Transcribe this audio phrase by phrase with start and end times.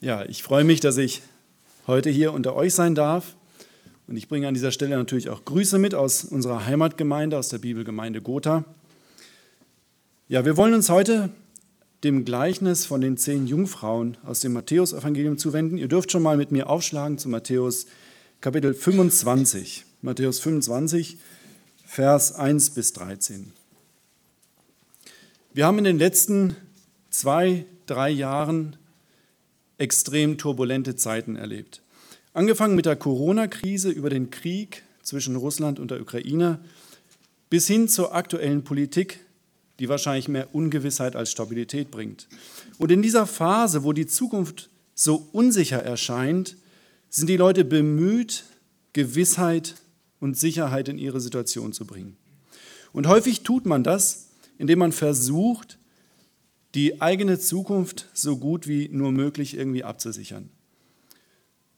[0.00, 1.22] Ja, ich freue mich, dass ich
[1.86, 3.36] heute hier unter euch sein darf.
[4.06, 7.58] Und ich bringe an dieser Stelle natürlich auch Grüße mit aus unserer Heimatgemeinde, aus der
[7.58, 8.64] Bibelgemeinde Gotha.
[10.28, 11.30] Ja, wir wollen uns heute
[12.02, 15.78] dem Gleichnis von den zehn Jungfrauen aus dem Matthäusevangelium zuwenden.
[15.78, 17.86] Ihr dürft schon mal mit mir aufschlagen zu Matthäus
[18.42, 19.86] Kapitel 25.
[20.02, 21.16] Matthäus 25,
[21.86, 23.52] Vers 1 bis 13.
[25.54, 26.56] Wir haben in den letzten
[27.08, 28.76] zwei, drei Jahren
[29.78, 31.82] extrem turbulente Zeiten erlebt.
[32.32, 36.58] Angefangen mit der Corona-Krise über den Krieg zwischen Russland und der Ukraine
[37.50, 39.20] bis hin zur aktuellen Politik,
[39.78, 42.28] die wahrscheinlich mehr Ungewissheit als Stabilität bringt.
[42.78, 46.56] Und in dieser Phase, wo die Zukunft so unsicher erscheint,
[47.10, 48.44] sind die Leute bemüht,
[48.92, 49.76] Gewissheit
[50.20, 52.16] und Sicherheit in ihre Situation zu bringen.
[52.92, 54.28] Und häufig tut man das,
[54.58, 55.78] indem man versucht,
[56.74, 60.50] die eigene Zukunft so gut wie nur möglich irgendwie abzusichern.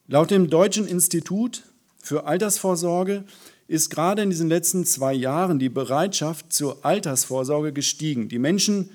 [0.08, 1.64] Laut dem Deutschen Institut
[2.02, 3.24] für Altersvorsorge
[3.68, 8.28] ist gerade in diesen letzten zwei Jahren die Bereitschaft zur Altersvorsorge gestiegen.
[8.28, 8.90] Die Menschen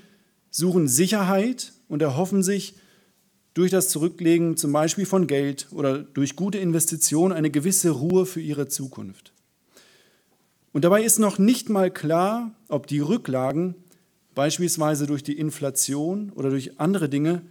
[0.50, 2.76] suchen Sicherheit und erhoffen sich
[3.54, 8.40] durch das Zurücklegen zum Beispiel von Geld oder durch gute Investitionen eine gewisse Ruhe für
[8.40, 9.34] ihre Zukunft.
[10.72, 13.76] Und dabei ist noch nicht mal klar, ob die Rücklagen
[14.36, 17.42] beispielsweise durch die Inflation oder durch andere Dinge,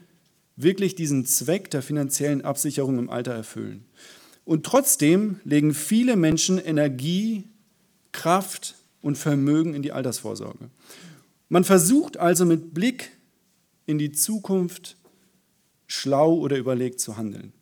[0.57, 3.85] wirklich diesen Zweck der finanziellen Absicherung im Alter erfüllen.
[4.45, 7.45] Und trotzdem legen viele Menschen Energie,
[8.13, 10.71] Kraft und Vermögen in die Altersvorsorge.
[11.49, 13.13] Man versucht also mit Blick
[13.87, 14.97] in die Zukunft
[15.87, 17.53] schlau oder überlegt zu handeln.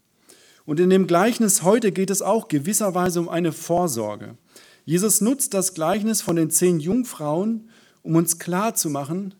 [0.66, 4.36] Und in dem Gleichnis heute geht es auch gewisserweise um eine Vorsorge.
[4.84, 7.70] Jesus nutzt das Gleichnis von den zehn Jungfrauen,
[8.02, 9.34] um uns klarzumachen,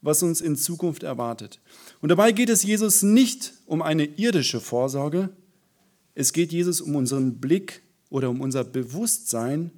[0.00, 1.60] was uns in Zukunft erwartet.
[2.00, 5.30] Und dabei geht es Jesus nicht um eine irdische Vorsorge,
[6.14, 9.70] es geht Jesus um unseren Blick oder um unser Bewusstsein,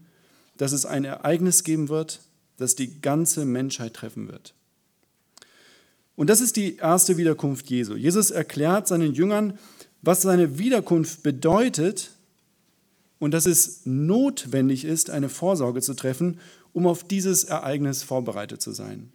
[0.56, 2.20] dass es ein Ereignis geben wird,
[2.56, 4.54] das die ganze Menschheit treffen wird.
[6.16, 7.94] Und das ist die erste Wiederkunft Jesu.
[7.96, 9.58] Jesus erklärt seinen Jüngern,
[10.02, 12.10] was seine Wiederkunft bedeutet
[13.18, 16.38] und dass es notwendig ist, eine Vorsorge zu treffen
[16.74, 19.10] um auf dieses Ereignis vorbereitet zu sein.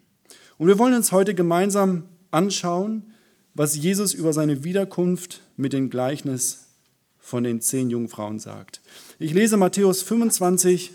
[0.58, 3.14] Und wir wollen uns heute gemeinsam anschauen,
[3.54, 6.66] was Jesus über seine Wiederkunft mit dem Gleichnis
[7.18, 8.80] von den zehn Jungfrauen sagt.
[9.18, 10.92] Ich lese Matthäus 25,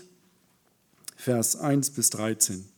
[1.16, 2.68] Vers 1 bis 13.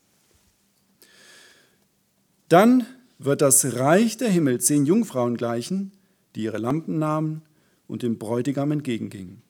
[2.49, 2.87] Dann
[3.19, 5.93] wird das Reich der Himmel zehn Jungfrauen gleichen,
[6.35, 7.43] die ihre Lampen nahmen
[7.87, 9.43] und dem Bräutigam entgegengingen.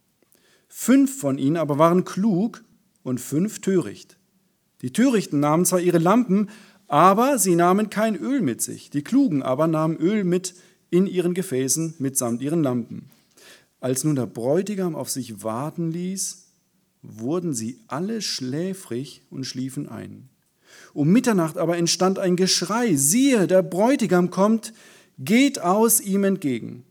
[0.69, 2.63] Fünf von ihnen aber waren klug
[3.03, 4.18] und fünf töricht.
[4.83, 6.51] Die Törichten nahmen zwar ihre Lampen,
[6.87, 8.91] aber sie nahmen kein Öl mit sich.
[8.91, 10.55] Die Klugen aber nahmen Öl mit
[10.91, 13.11] in ihren Gefäßen mitsamt ihren Lampen.
[13.81, 16.47] Als nun der Bräutigam auf sich warten ließ,
[17.03, 20.29] wurden sie alle schläfrig und schliefen ein.
[20.95, 24.73] Um Mitternacht aber entstand ein Geschrei, siehe, der Bräutigam kommt,
[25.19, 26.85] geht aus ihm entgegen.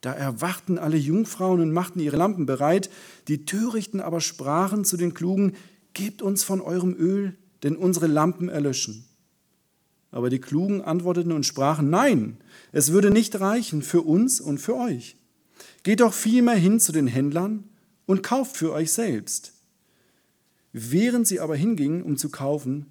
[0.00, 2.90] Da erwachten alle Jungfrauen und machten ihre Lampen bereit,
[3.28, 5.54] die Törichten aber sprachen zu den Klugen,
[5.94, 9.04] Gebt uns von eurem Öl, denn unsere Lampen erlöschen.
[10.10, 12.36] Aber die Klugen antworteten und sprachen, nein,
[12.72, 15.16] es würde nicht reichen für uns und für euch.
[15.82, 17.64] Geht doch vielmehr hin zu den Händlern
[18.06, 19.54] und kauft für euch selbst.
[20.72, 22.86] Während sie aber hingingen, um zu kaufen,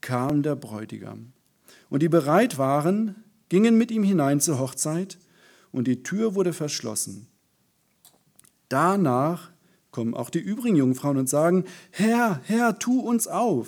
[0.00, 1.32] kam der Bräutigam.
[1.90, 3.16] Und die bereit waren,
[3.48, 5.18] gingen mit ihm hinein zur Hochzeit,
[5.70, 7.26] und die Tür wurde verschlossen.
[8.68, 9.50] Danach
[9.98, 13.66] kommen auch die übrigen Jungfrauen und sagen, Herr, Herr, tu uns auf.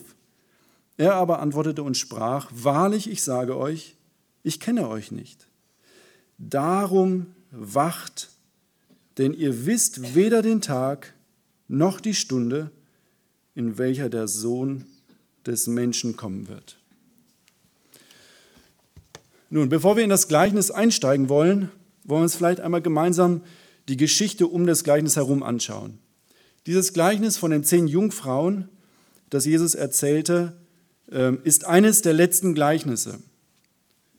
[0.97, 3.97] Er aber antwortete und sprach, Wahrlich, ich sage euch,
[4.45, 5.49] ich kenne euch nicht.
[6.39, 8.31] Darum wacht,
[9.19, 11.15] denn ihr wisst weder den Tag
[11.67, 12.71] noch die Stunde,
[13.57, 14.87] in welcher der Sohn
[15.45, 16.79] des Menschen kommen wird.
[19.49, 21.73] Nun, bevor wir in das Gleichnis einsteigen wollen,
[22.05, 23.43] wollen wir uns vielleicht einmal gemeinsam
[23.89, 25.99] die Geschichte um das Gleichnis herum anschauen.
[26.67, 28.69] Dieses Gleichnis von den zehn Jungfrauen,
[29.31, 30.57] das Jesus erzählte,
[31.11, 33.19] ähm, ist eines der letzten Gleichnisse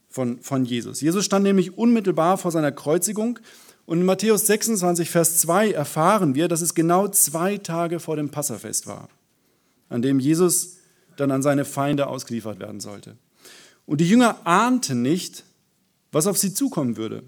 [0.09, 1.01] von, von Jesus.
[1.01, 3.39] Jesus stand nämlich unmittelbar vor seiner Kreuzigung
[3.85, 8.29] und in Matthäus 26, Vers 2 erfahren wir, dass es genau zwei Tage vor dem
[8.29, 9.09] Passafest war,
[9.89, 10.77] an dem Jesus
[11.17, 13.17] dann an seine Feinde ausgeliefert werden sollte.
[13.85, 15.43] Und die Jünger ahnten nicht,
[16.11, 17.23] was auf sie zukommen würde.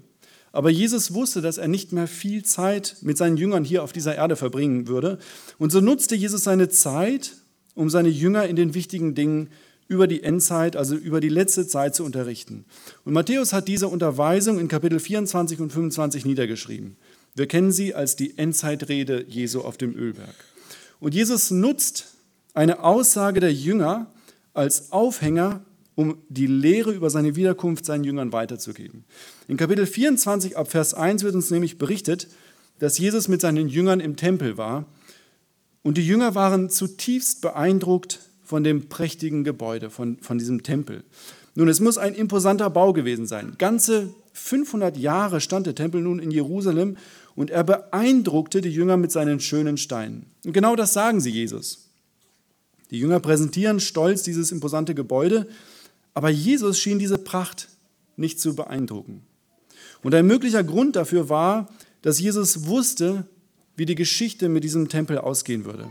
[0.54, 4.14] Aber Jesus wusste, dass er nicht mehr viel Zeit mit seinen Jüngern hier auf dieser
[4.14, 5.18] Erde verbringen würde.
[5.58, 7.32] Und so nutzte Jesus seine Zeit,
[7.74, 9.48] um seine Jünger in den wichtigen Dingen
[9.88, 12.66] über die Endzeit, also über die letzte Zeit zu unterrichten.
[13.04, 16.98] Und Matthäus hat diese Unterweisung in Kapitel 24 und 25 niedergeschrieben.
[17.34, 20.36] Wir kennen sie als die Endzeitrede Jesu auf dem Ölberg.
[21.00, 22.14] Und Jesus nutzt
[22.54, 24.06] eine Aussage der Jünger
[24.52, 25.64] als Aufhänger,
[25.94, 29.04] um die Lehre über seine Wiederkunft seinen Jüngern weiterzugeben.
[29.48, 32.28] In Kapitel 24 ab Vers 1 wird uns nämlich berichtet,
[32.78, 34.86] dass Jesus mit seinen Jüngern im Tempel war
[35.82, 41.04] und die Jünger waren zutiefst beeindruckt von dem prächtigen Gebäude, von, von diesem Tempel.
[41.54, 43.54] Nun, es muss ein imposanter Bau gewesen sein.
[43.58, 46.96] Ganze 500 Jahre stand der Tempel nun in Jerusalem
[47.36, 50.26] und er beeindruckte die Jünger mit seinen schönen Steinen.
[50.44, 51.90] Und genau das sagen sie Jesus.
[52.90, 55.48] Die Jünger präsentieren stolz dieses imposante Gebäude,
[56.14, 57.68] aber Jesus schien diese Pracht
[58.16, 59.22] nicht zu beeindrucken.
[60.02, 61.68] Und ein möglicher Grund dafür war,
[62.02, 63.26] dass Jesus wusste,
[63.76, 65.90] wie die Geschichte mit diesem Tempel ausgehen würde.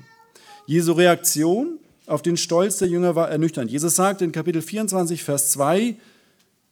[0.65, 3.71] Jesu Reaktion auf den Stolz der Jünger war ernüchternd.
[3.71, 5.95] Jesus sagt in Kapitel 24, Vers 2,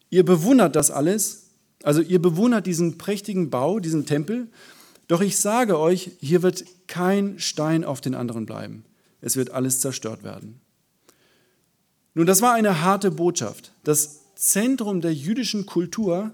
[0.10, 1.48] ihr bewundert das alles,
[1.84, 4.48] also ihr bewundert diesen prächtigen Bau, diesen Tempel,
[5.08, 8.86] doch ich sage euch, hier wird kein Stein auf den anderen bleiben.
[9.20, 10.62] Es wird alles zerstört werden.
[12.14, 13.74] Nun, das war eine harte Botschaft.
[13.84, 16.32] Das Zentrum der jüdischen Kultur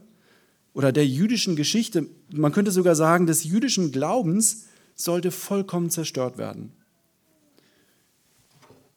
[0.74, 4.66] oder der jüdischen Geschichte, man könnte sogar sagen des jüdischen Glaubens,
[4.96, 6.72] sollte vollkommen zerstört werden.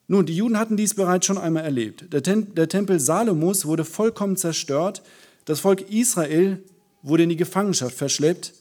[0.09, 2.13] Nun, die Juden hatten dies bereits schon einmal erlebt.
[2.13, 2.23] Der,
[2.69, 5.03] Tempel Salomos wurde vollkommen zerstört,
[5.45, 6.63] das Volk Israel
[7.03, 8.55] wurde in die Gefangenschaft verschleppt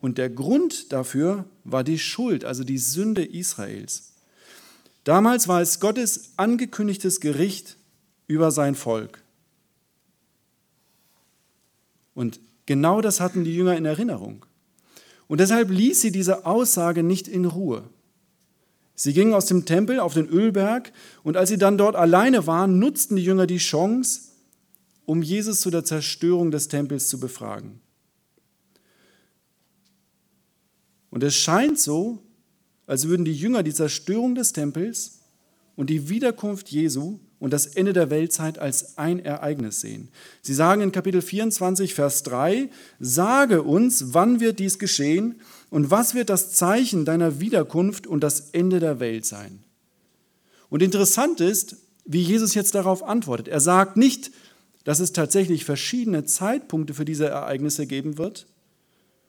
[0.00, 4.14] und der Grund dafür war die Schuld, also die Sünde Israels.
[5.04, 7.76] Damals war es Gottes angekündigtes Gericht
[8.26, 9.22] über sein Volk.
[12.14, 14.44] Und genau das hatten die Jünger in Erinnerung.
[15.28, 17.84] Und deshalb ließ sie diese Aussage nicht in Ruhe.
[18.94, 20.92] Sie gingen aus dem Tempel auf den Ölberg
[21.22, 24.22] und als sie dann dort alleine waren, nutzten die Jünger die Chance,
[25.06, 27.80] um Jesus zu der Zerstörung des Tempels zu befragen.
[31.10, 32.22] Und es scheint so,
[32.88, 35.20] als würden die Jünger die Zerstörung des Tempels
[35.76, 40.08] und die Wiederkunft Jesu und das Ende der Weltzeit als ein Ereignis sehen.
[40.42, 45.36] Sie sagen in Kapitel 24, Vers 3, sage uns, wann wird dies geschehen
[45.70, 49.60] und was wird das Zeichen deiner Wiederkunft und das Ende der Welt sein?
[50.70, 51.76] Und interessant ist,
[52.06, 53.48] wie Jesus jetzt darauf antwortet.
[53.48, 54.32] Er sagt nicht,
[54.84, 58.46] dass es tatsächlich verschiedene Zeitpunkte für diese Ereignisse geben wird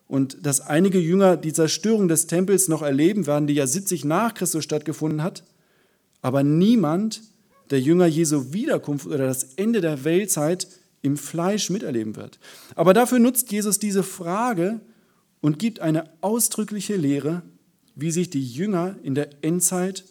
[0.09, 4.33] und dass einige Jünger die Zerstörung des Tempels noch erleben werden, die ja 70 nach
[4.33, 5.43] Christus stattgefunden hat,
[6.21, 7.21] aber niemand
[7.69, 10.67] der Jünger Jesu Wiederkunft oder das Ende der Weltzeit
[11.03, 12.39] im Fleisch miterleben wird.
[12.75, 14.81] Aber dafür nutzt Jesus diese Frage
[15.41, 17.43] und gibt eine ausdrückliche Lehre,
[17.93, 20.05] wie sich die Jünger in der Endzeit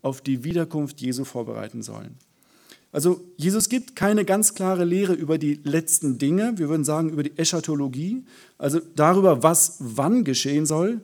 [0.00, 2.16] auf die Wiederkunft Jesu vorbereiten sollen.
[2.96, 7.22] Also Jesus gibt keine ganz klare Lehre über die letzten Dinge, wir würden sagen über
[7.22, 8.24] die Eschatologie,
[8.56, 11.02] also darüber, was wann geschehen soll,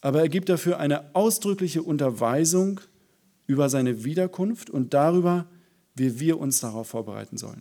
[0.00, 2.80] aber er gibt dafür eine ausdrückliche Unterweisung
[3.46, 5.44] über seine Wiederkunft und darüber,
[5.94, 7.60] wie wir uns darauf vorbereiten sollen.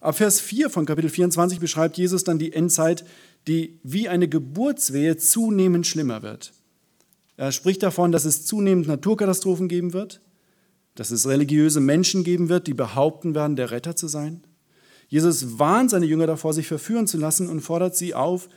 [0.00, 3.04] Ab Vers 4 von Kapitel 24 beschreibt Jesus dann die Endzeit,
[3.48, 6.52] die wie eine Geburtswehe zunehmend schlimmer wird.
[7.36, 10.20] Er spricht davon, dass es zunehmend Naturkatastrophen geben wird,
[10.94, 14.42] dass es religiöse Menschen geben wird, die behaupten werden, der Retter zu sein.
[15.08, 18.48] Jesus warnt seine Jünger davor, sich verführen zu lassen und fordert sie auf,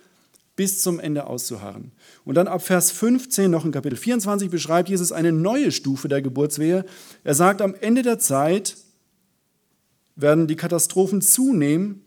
[0.55, 1.91] bis zum Ende auszuharren.
[2.25, 6.21] Und dann ab Vers 15 noch in Kapitel 24 beschreibt Jesus eine neue Stufe der
[6.21, 6.85] Geburtswehe.
[7.23, 8.77] Er sagt, am Ende der Zeit
[10.15, 12.03] werden die Katastrophen zunehmen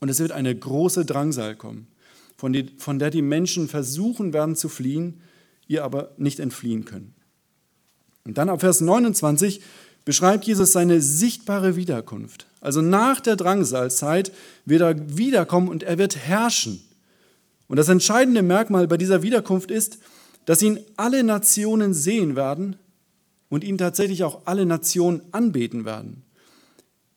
[0.00, 1.86] und es wird eine große Drangsal kommen,
[2.36, 5.20] von, der die Menschen versuchen werden zu fliehen,
[5.68, 7.14] ihr aber nicht entfliehen können.
[8.24, 9.60] Und dann ab Vers 29
[10.04, 12.46] beschreibt Jesus seine sichtbare Wiederkunft.
[12.60, 14.32] Also nach der Drangsalzeit
[14.64, 16.82] wird er wiederkommen und er wird herrschen.
[17.68, 19.98] Und das entscheidende Merkmal bei dieser Wiederkunft ist,
[20.44, 22.76] dass ihn alle Nationen sehen werden
[23.48, 26.22] und ihn tatsächlich auch alle Nationen anbeten werden.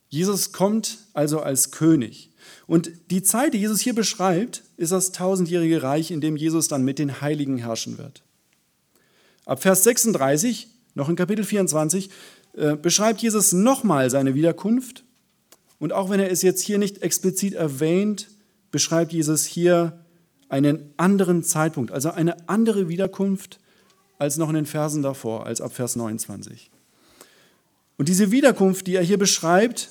[0.10, 2.30] Jesus kommt also als König.
[2.68, 6.84] Und die Zeit, die Jesus hier beschreibt, ist das tausendjährige Reich, in dem Jesus dann
[6.84, 8.22] mit den Heiligen herrschen wird.
[9.46, 12.10] Ab Vers 36, noch in Kapitel 24,
[12.56, 15.04] äh, beschreibt Jesus nochmal seine Wiederkunft.
[15.80, 18.30] Und auch wenn er es jetzt hier nicht explizit erwähnt,
[18.72, 20.00] beschreibt Jesus hier
[20.50, 23.60] einen anderen Zeitpunkt, also eine andere Wiederkunft
[24.20, 26.70] als noch in den Versen davor, als ab Vers 29.
[27.98, 29.90] Und diese Wiederkunft, die er hier beschreibt,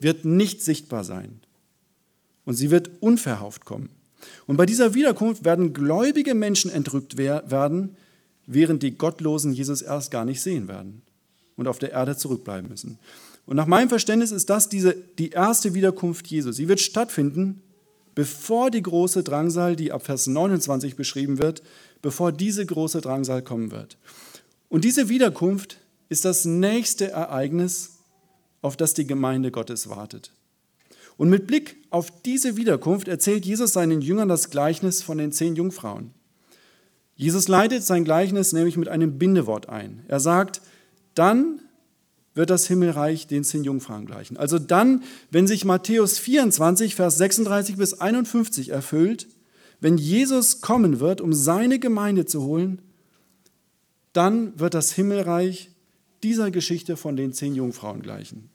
[0.00, 1.40] wird nicht sichtbar sein.
[2.44, 3.90] Und sie wird unverhauft kommen.
[4.46, 7.96] Und bei dieser Wiederkunft werden gläubige Menschen entrückt werden,
[8.48, 11.02] während die Gottlosen Jesus erst gar nicht sehen werden.
[11.56, 13.00] und auf der Erde zurückbleiben müssen.
[13.44, 16.52] Und nach meinem Verständnis ist das diese, die erste Wiederkunft Jesu.
[16.52, 17.62] Sie wird stattfinden,
[18.14, 21.64] bevor die große Drangsal, die ab Vers 29 beschrieben wird,
[22.00, 23.98] bevor diese große Drangsal kommen wird.
[24.68, 25.78] Und diese Wiederkunft
[26.08, 27.98] ist das nächste Ereignis,
[28.62, 30.32] auf das die Gemeinde Gottes wartet.
[31.16, 35.56] Und mit Blick auf diese Wiederkunft erzählt Jesus seinen Jüngern das Gleichnis von den zehn
[35.56, 36.12] Jungfrauen.
[37.18, 40.04] Jesus leitet sein Gleichnis nämlich mit einem Bindewort ein.
[40.06, 40.62] Er sagt,
[41.14, 41.60] dann
[42.32, 44.36] wird das Himmelreich den zehn Jungfrauen gleichen.
[44.36, 49.26] Also dann, wenn sich Matthäus 24, Vers 36 bis 51 erfüllt,
[49.80, 52.80] wenn Jesus kommen wird, um seine Gemeinde zu holen,
[54.12, 55.70] dann wird das Himmelreich
[56.22, 58.48] dieser Geschichte von den zehn Jungfrauen gleichen.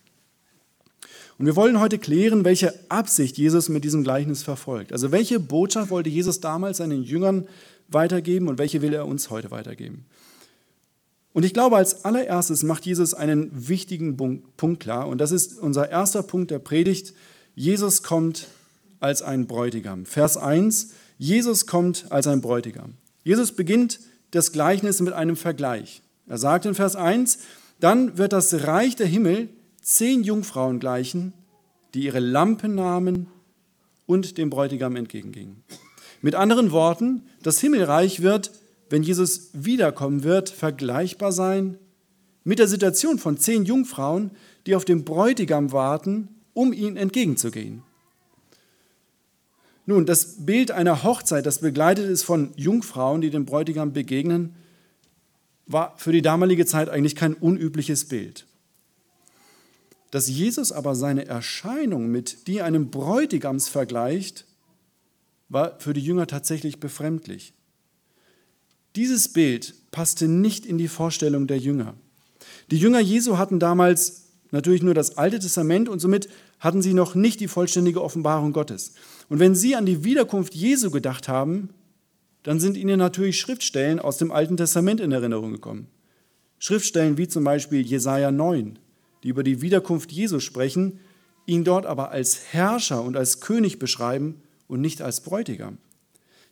[1.37, 4.93] Und wir wollen heute klären, welche Absicht Jesus mit diesem Gleichnis verfolgt.
[4.93, 7.47] Also welche Botschaft wollte Jesus damals seinen Jüngern
[7.93, 10.05] weitergeben und welche will er uns heute weitergeben.
[11.33, 14.17] Und ich glaube, als allererstes macht Jesus einen wichtigen
[14.55, 17.13] Punkt klar und das ist unser erster Punkt der Predigt.
[17.55, 18.47] Jesus kommt
[18.99, 20.05] als ein Bräutigam.
[20.05, 22.93] Vers 1, Jesus kommt als ein Bräutigam.
[23.23, 23.99] Jesus beginnt
[24.31, 26.01] das Gleichnis mit einem Vergleich.
[26.27, 27.39] Er sagt in Vers 1,
[27.79, 29.49] dann wird das Reich der Himmel
[29.81, 31.33] zehn Jungfrauen gleichen,
[31.93, 33.27] die ihre Lampen nahmen
[34.05, 35.63] und dem Bräutigam entgegengingen.
[36.23, 38.51] Mit anderen Worten, das Himmelreich wird,
[38.89, 41.77] wenn Jesus wiederkommen wird, vergleichbar sein
[42.45, 44.31] mit der Situation von zehn Jungfrauen,
[44.65, 47.83] die auf den Bräutigam warten, um ihm entgegenzugehen.
[49.85, 54.55] Nun, das Bild einer Hochzeit, das begleitet ist von Jungfrauen, die dem Bräutigam begegnen,
[55.67, 58.45] war für die damalige Zeit eigentlich kein unübliches Bild.
[60.11, 64.45] Dass Jesus aber seine Erscheinung mit die eines Bräutigams vergleicht,
[65.53, 67.53] war für die Jünger tatsächlich befremdlich.
[68.95, 71.95] Dieses Bild passte nicht in die Vorstellung der Jünger.
[72.71, 76.29] Die Jünger Jesu hatten damals natürlich nur das Alte Testament und somit
[76.59, 78.93] hatten sie noch nicht die vollständige Offenbarung Gottes.
[79.29, 81.69] Und wenn sie an die Wiederkunft Jesu gedacht haben,
[82.43, 85.87] dann sind ihnen natürlich Schriftstellen aus dem Alten Testament in Erinnerung gekommen.
[86.59, 88.79] Schriftstellen wie zum Beispiel Jesaja 9,
[89.23, 90.99] die über die Wiederkunft Jesu sprechen,
[91.45, 95.77] ihn dort aber als Herrscher und als König beschreiben und nicht als Bräutigam.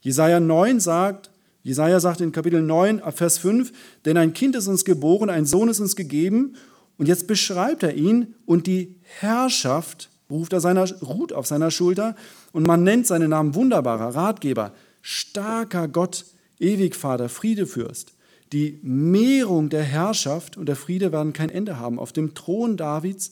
[0.02, 1.30] Jesaja 9 sagt,
[1.64, 3.72] Jesaja sagt in Kapitel 9, Vers 5,
[4.06, 6.56] denn ein Kind ist uns geboren, ein Sohn ist uns gegeben.
[6.98, 12.16] Und jetzt beschreibt er ihn und die Herrschaft ruft er seiner, ruht auf seiner Schulter
[12.52, 16.26] und man nennt seinen Namen wunderbarer Ratgeber, starker Gott,
[16.60, 18.14] Ewigvater, Friedefürst.
[18.54, 23.32] Die Mehrung der Herrschaft und der Friede werden kein Ende haben auf dem Thron Davids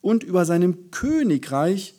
[0.00, 1.94] und über seinem Königreich,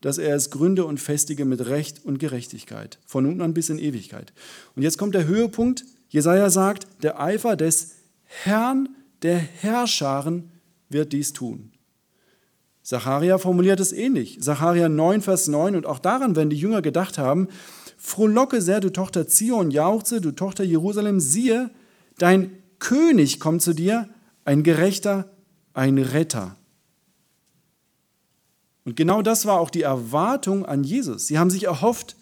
[0.00, 3.78] dass er es gründe und festige mit Recht und Gerechtigkeit, von nun an bis in
[3.78, 4.32] Ewigkeit.
[4.76, 5.84] Und jetzt kommt der Höhepunkt.
[6.08, 8.88] Jesaja sagt, der Eifer des Herrn
[9.22, 10.50] der Herrscharen
[10.88, 11.72] wird dies tun.
[12.82, 14.40] Zacharia formuliert es ähnlich.
[14.40, 15.76] Zacharia 9, Vers 9.
[15.76, 17.48] Und auch daran werden die Jünger gedacht haben:
[17.98, 21.70] Frohlocke sehr, du Tochter Zion, jauchze, du Tochter Jerusalem, siehe,
[22.18, 22.50] Dein
[22.80, 24.08] König kommt zu dir,
[24.44, 25.30] ein Gerechter,
[25.72, 26.56] ein Retter.
[28.88, 31.26] Und genau das war auch die Erwartung an Jesus.
[31.26, 32.16] Sie haben sich erhofft,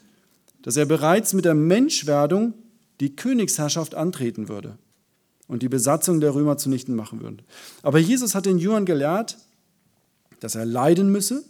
[0.63, 2.55] dass er bereits mit der Menschwerdung
[2.99, 4.77] die Königsherrschaft antreten würde
[5.47, 7.45] und die Besatzung der Römer zunichten machen würde.
[7.85, 9.39] Aber Jesus hat den Jüngern gelehrt,
[10.41, 11.45] dass er leiden müsse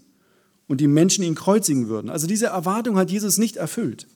[0.69, 2.11] und die Menschen ihn kreuzigen würden.
[2.11, 4.09] Also diese Erwartung hat Jesus nicht erfüllt.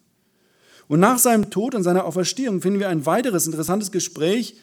[0.87, 4.57] Und nach seinem Tod und seiner Auferstehung finden wir ein weiteres interessantes Gespräch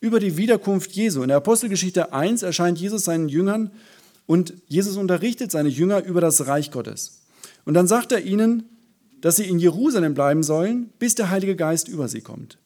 [0.00, 1.20] über die Wiederkunft Jesu.
[1.20, 3.70] In der Apostelgeschichte 1 erscheint Jesus seinen Jüngern
[4.26, 7.22] und Jesus unterrichtet seine Jünger über das Reich Gottes.
[7.64, 8.64] Und dann sagt er ihnen,
[9.20, 12.58] dass sie in Jerusalem bleiben sollen, bis der Heilige Geist über sie kommt.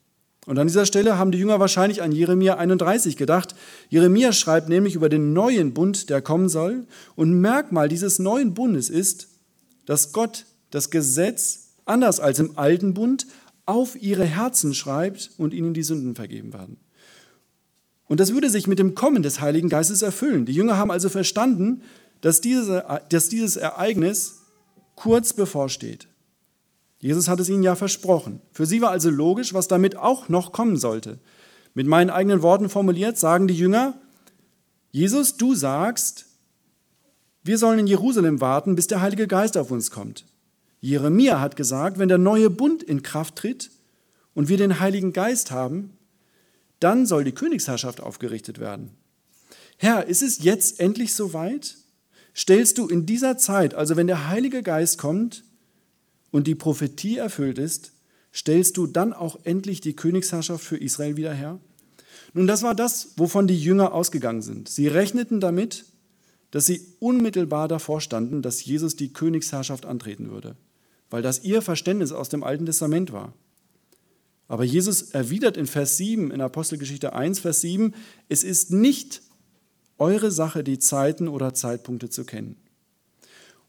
[0.45, 3.53] Und an dieser Stelle haben die Jünger wahrscheinlich an Jeremia 31 gedacht.
[3.89, 6.87] Jeremia schreibt nämlich über den neuen Bund, der kommen soll.
[7.15, 9.27] Und Merkmal dieses neuen Bundes ist,
[9.85, 13.27] dass Gott das Gesetz anders als im alten Bund,
[13.65, 16.77] auf ihre Herzen schreibt und ihnen die Sünden vergeben werden.
[18.07, 20.45] Und das würde sich mit dem Kommen des Heiligen Geistes erfüllen.
[20.45, 21.81] Die Jünger haben also verstanden,
[22.21, 24.41] dass, diese, dass dieses Ereignis
[24.95, 26.07] kurz bevorsteht.
[26.99, 28.41] Jesus hat es ihnen ja versprochen.
[28.51, 31.19] Für sie war also logisch, was damit auch noch kommen sollte.
[31.73, 33.93] Mit meinen eigenen Worten formuliert sagen die Jünger,
[34.91, 36.25] Jesus, du sagst,
[37.43, 40.25] wir sollen in Jerusalem warten, bis der Heilige Geist auf uns kommt.
[40.79, 43.69] Jeremia hat gesagt, wenn der neue Bund in Kraft tritt
[44.33, 45.96] und wir den Heiligen Geist haben,
[46.79, 48.91] dann soll die Königsherrschaft aufgerichtet werden.
[49.77, 51.77] Herr, ist es jetzt endlich soweit?
[52.35, 55.43] Stellst du in dieser Zeit, also wenn der Heilige Geist kommt
[56.31, 57.93] und die Prophetie erfüllt ist,
[58.33, 61.59] stellst du dann auch endlich die Königsherrschaft für Israel wieder her?
[62.33, 64.69] Nun, das war das, wovon die Jünger ausgegangen sind.
[64.69, 65.85] Sie rechneten damit,
[66.51, 70.55] dass sie unmittelbar davor standen, dass Jesus die Königsherrschaft antreten würde,
[71.09, 73.33] weil das ihr Verständnis aus dem Alten Testament war.
[74.47, 77.93] Aber Jesus erwidert in Vers 7, in Apostelgeschichte 1, Vers 7,
[78.29, 79.21] es ist nicht
[79.97, 82.55] eure Sache, die Zeiten oder Zeitpunkte zu kennen.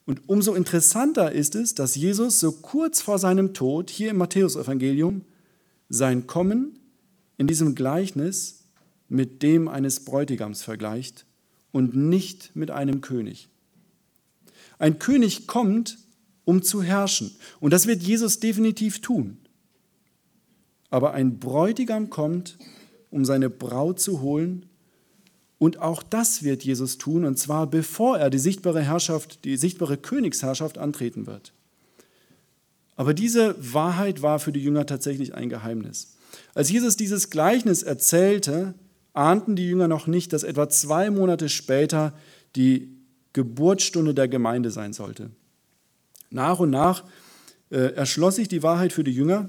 [0.07, 5.23] Und umso interessanter ist es, dass Jesus so kurz vor seinem Tod hier im Matthäusevangelium
[5.89, 6.79] sein Kommen
[7.37, 8.65] in diesem Gleichnis
[9.09, 11.27] mit dem eines Bräutigams vergleicht
[11.73, 13.49] und nicht mit einem König.
[14.79, 15.99] Ein König kommt,
[16.45, 17.35] um zu herrschen.
[17.61, 19.39] Und das wird Jesus definitiv tun.
[20.91, 22.59] Aber ein Bräutigam kommt,
[23.11, 24.67] um seine Braut zu holen
[25.59, 29.97] und auch das wird Jesus tun, und zwar bevor er die sichtbare Herrschaft, die sichtbare
[29.97, 31.53] Königsherrschaft antreten wird.
[32.95, 36.17] Aber diese Wahrheit war für die Jünger tatsächlich ein Geheimnis.
[36.55, 38.75] Als Jesus dieses Gleichnis erzählte,
[39.15, 42.13] ahnten die Jünger noch nicht, dass etwa zwei Monate später
[42.55, 42.97] die
[43.33, 45.31] Geburtsstunde der Gemeinde sein sollte.
[46.31, 47.05] Nach und nach
[47.71, 49.49] äh, erschloss sich die Wahrheit für die Jünger,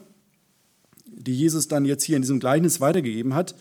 [1.20, 3.56] die Jesus dann jetzt hier in diesem Gleichnis weitergegeben hat.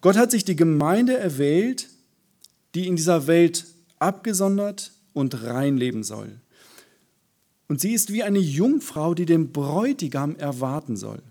[0.00, 1.88] Gott hat sich die Gemeinde erwählt,
[2.74, 3.64] die in dieser Welt
[3.98, 6.40] abgesondert und rein leben soll.
[7.68, 11.22] Und sie ist wie eine Jungfrau, die den Bräutigam erwarten soll.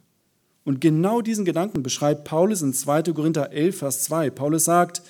[0.63, 3.03] Und genau diesen Gedanken beschreibt Paulus in 2.
[3.13, 4.31] Korinther 11, Vers 2.
[4.31, 5.03] Paulus sagt,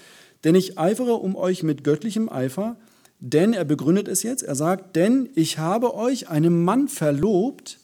[0.44, 2.76] denn ich eifere um euch mit göttlichem Eifer,
[3.20, 7.80] denn er begründet es jetzt, er sagt, denn ich habe euch einem Mann verlobt,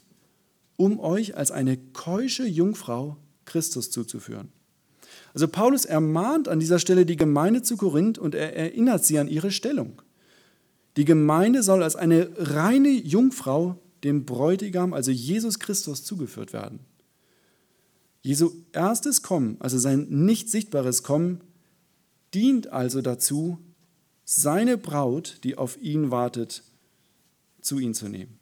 [0.78, 4.50] um euch als eine keusche Jungfrau Christus zuzuführen.
[5.34, 9.28] Also Paulus ermahnt an dieser Stelle die Gemeinde zu Korinth und er erinnert sie an
[9.28, 10.02] ihre Stellung.
[10.98, 16.80] Die Gemeinde soll als eine reine Jungfrau dem Bräutigam, also Jesus Christus, zugeführt werden.
[18.24, 21.42] Jesu erstes Kommen, also sein nicht sichtbares Kommen,
[22.34, 23.58] dient also dazu,
[24.26, 26.64] seine Braut, die auf ihn wartet,
[27.62, 28.40] zu ihm zu nehmen.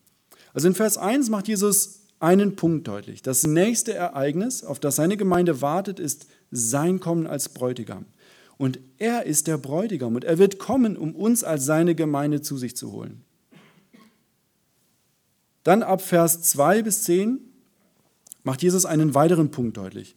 [0.53, 3.21] Also in Vers 1 macht Jesus einen Punkt deutlich.
[3.21, 8.05] Das nächste Ereignis, auf das seine Gemeinde wartet, ist sein Kommen als Bräutigam.
[8.57, 12.57] Und er ist der Bräutigam und er wird kommen, um uns als seine Gemeinde zu
[12.57, 13.23] sich zu holen.
[15.63, 17.39] Dann ab Vers 2 bis 10
[18.43, 20.15] macht Jesus einen weiteren Punkt deutlich.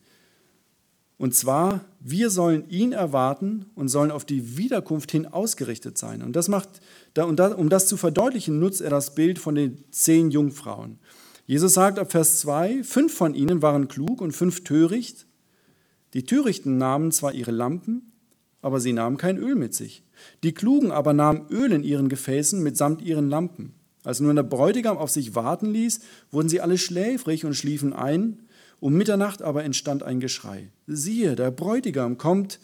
[1.18, 6.20] Und zwar, wir sollen ihn erwarten und sollen auf die Wiederkunft hin ausgerichtet sein.
[6.20, 6.68] Und das macht,
[7.16, 10.98] um das zu verdeutlichen, nutzt er das Bild von den zehn Jungfrauen.
[11.46, 15.26] Jesus sagt ab Vers 2, fünf von ihnen waren klug und fünf töricht.
[16.14, 18.12] Die Törichten nahmen zwar ihre Lampen,
[18.60, 20.04] aber sie nahmen kein Öl mit sich.
[20.44, 23.74] Die Klugen aber nahmen Öl in ihren Gefäßen mitsamt ihren Lampen.
[24.04, 26.00] Als nun der Bräutigam auf sich warten ließ,
[26.30, 28.40] wurden sie alle schläfrig und schliefen ein.
[28.80, 30.68] Um Mitternacht aber entstand ein Geschrei.
[30.86, 32.60] Siehe, der Bräutigam kommt,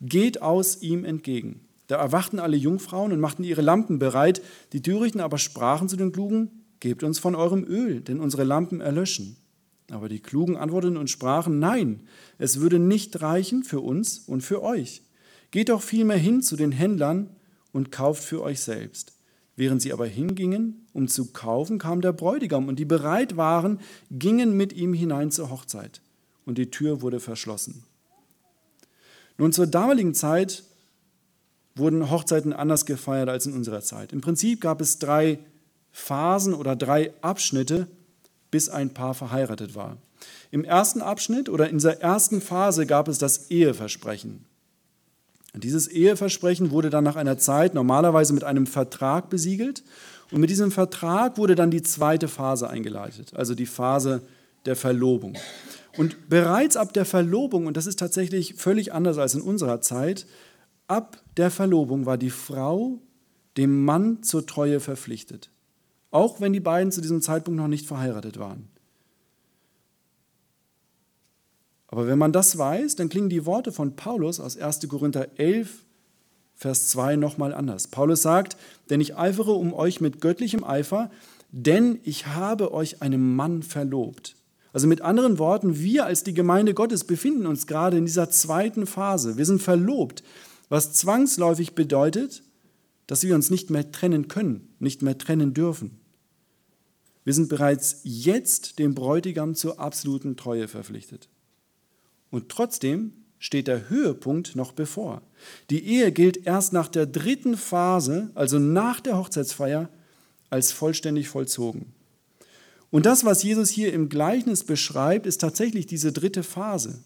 [0.00, 1.60] geht aus ihm entgegen.
[1.88, 4.42] Da erwachten alle Jungfrauen und machten ihre Lampen bereit.
[4.72, 8.80] Die Törichten aber sprachen zu den Klugen, Gebt uns von eurem Öl, denn unsere Lampen
[8.80, 9.36] erlöschen.
[9.90, 12.00] Aber die Klugen antworteten und sprachen, nein,
[12.38, 15.02] es würde nicht reichen für uns und für euch.
[15.50, 17.30] Geht doch vielmehr hin zu den Händlern
[17.72, 19.12] und kauft für euch selbst.
[19.54, 24.56] Während sie aber hingingen, um zu kaufen, kam der Bräutigam, und die bereit waren, gingen
[24.56, 26.02] mit ihm hinein zur Hochzeit,
[26.44, 27.84] und die Tür wurde verschlossen.
[29.38, 30.64] Nun, zur damaligen Zeit
[31.74, 34.12] wurden Hochzeiten anders gefeiert als in unserer Zeit.
[34.12, 35.38] Im Prinzip gab es drei
[35.96, 37.88] Phasen oder drei Abschnitte,
[38.50, 39.96] bis ein Paar verheiratet war.
[40.50, 44.44] Im ersten Abschnitt oder in dieser ersten Phase gab es das Eheversprechen.
[45.54, 49.84] Und dieses Eheversprechen wurde dann nach einer Zeit normalerweise mit einem Vertrag besiegelt.
[50.30, 54.20] Und mit diesem Vertrag wurde dann die zweite Phase eingeleitet, also die Phase
[54.66, 55.38] der Verlobung.
[55.96, 60.26] Und bereits ab der Verlobung, und das ist tatsächlich völlig anders als in unserer Zeit,
[60.88, 63.00] ab der Verlobung war die Frau
[63.56, 65.50] dem Mann zur Treue verpflichtet
[66.16, 68.68] auch wenn die beiden zu diesem Zeitpunkt noch nicht verheiratet waren.
[71.88, 74.88] Aber wenn man das weiß, dann klingen die Worte von Paulus aus 1.
[74.88, 75.84] Korinther 11,
[76.54, 77.88] Vers 2 nochmal anders.
[77.88, 78.56] Paulus sagt,
[78.88, 81.10] denn ich eifere um euch mit göttlichem Eifer,
[81.52, 84.36] denn ich habe euch einem Mann verlobt.
[84.72, 88.86] Also mit anderen Worten, wir als die Gemeinde Gottes befinden uns gerade in dieser zweiten
[88.86, 89.36] Phase.
[89.36, 90.24] Wir sind verlobt,
[90.70, 92.42] was zwangsläufig bedeutet,
[93.06, 96.00] dass wir uns nicht mehr trennen können, nicht mehr trennen dürfen.
[97.26, 101.28] Wir sind bereits jetzt dem Bräutigam zur absoluten Treue verpflichtet.
[102.30, 105.22] Und trotzdem steht der Höhepunkt noch bevor.
[105.68, 109.90] Die Ehe gilt erst nach der dritten Phase, also nach der Hochzeitsfeier,
[110.50, 111.92] als vollständig vollzogen.
[112.92, 117.00] Und das, was Jesus hier im Gleichnis beschreibt, ist tatsächlich diese dritte Phase.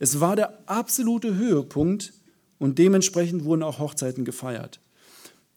[0.00, 2.14] Es war der absolute Höhepunkt
[2.58, 4.80] und dementsprechend wurden auch Hochzeiten gefeiert.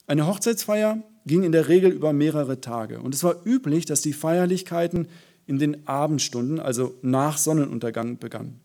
[0.06, 4.14] Eine Hochzeitsfeier ging in der Regel über mehrere Tage und es war üblich, dass die
[4.14, 5.08] Feierlichkeiten
[5.46, 8.60] in den Abendstunden, also nach Sonnenuntergang, begannen.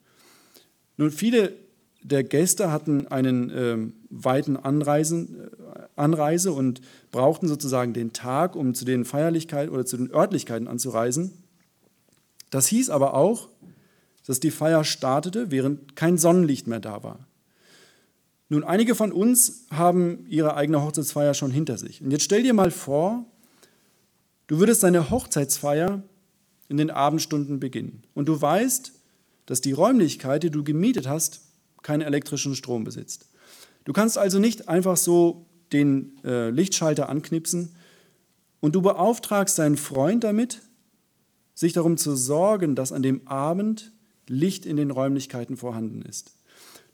[0.97, 1.53] Nun, viele
[2.03, 3.77] der Gäste hatten einen äh,
[4.11, 6.81] weiten Anreisen, äh, Anreise und
[7.13, 11.33] brauchten sozusagen den Tag, um zu den Feierlichkeiten oder zu den Örtlichkeiten anzureisen.
[12.51, 13.49] Das hieß aber auch,
[14.27, 17.27] dass die Feier startete, während kein Sonnenlicht mehr da war.
[18.49, 22.03] Nun, einige von uns haben ihre eigene Hochzeitsfeier schon hinter sich.
[22.03, 23.25] Und jetzt stell dir mal vor,
[24.47, 26.03] du würdest deine Hochzeitsfeier
[26.69, 28.03] in den Abendstunden beginnen.
[28.15, 28.93] Und du weißt,
[29.47, 31.43] dass die Räumlichkeit, die du gemietet hast,
[31.83, 33.29] keinen elektrischen Strom besitzt.
[33.85, 37.75] Du kannst also nicht einfach so den äh, Lichtschalter anknipsen
[38.61, 40.63] und du beauftragst deinen Freund damit,
[41.55, 43.93] sich darum zu sorgen, dass an dem Abend
[44.27, 46.35] Licht in den Räumlichkeiten vorhanden ist.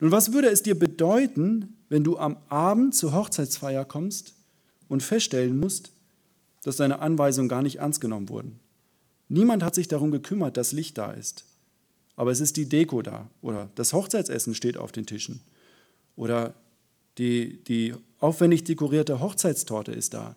[0.01, 4.35] Nun, was würde es dir bedeuten, wenn du am Abend zur Hochzeitsfeier kommst
[4.89, 5.93] und feststellen musst,
[6.63, 8.59] dass deine Anweisungen gar nicht ernst genommen wurden?
[9.29, 11.45] Niemand hat sich darum gekümmert, dass Licht da ist
[12.21, 15.41] aber es ist die Deko da oder das Hochzeitsessen steht auf den Tischen
[16.17, 16.53] oder
[17.17, 20.37] die, die aufwendig dekorierte Hochzeitstorte ist da.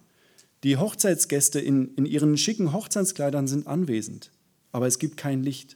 [0.63, 4.31] Die Hochzeitsgäste in, in ihren schicken Hochzeitskleidern sind anwesend,
[4.71, 5.75] aber es gibt kein Licht.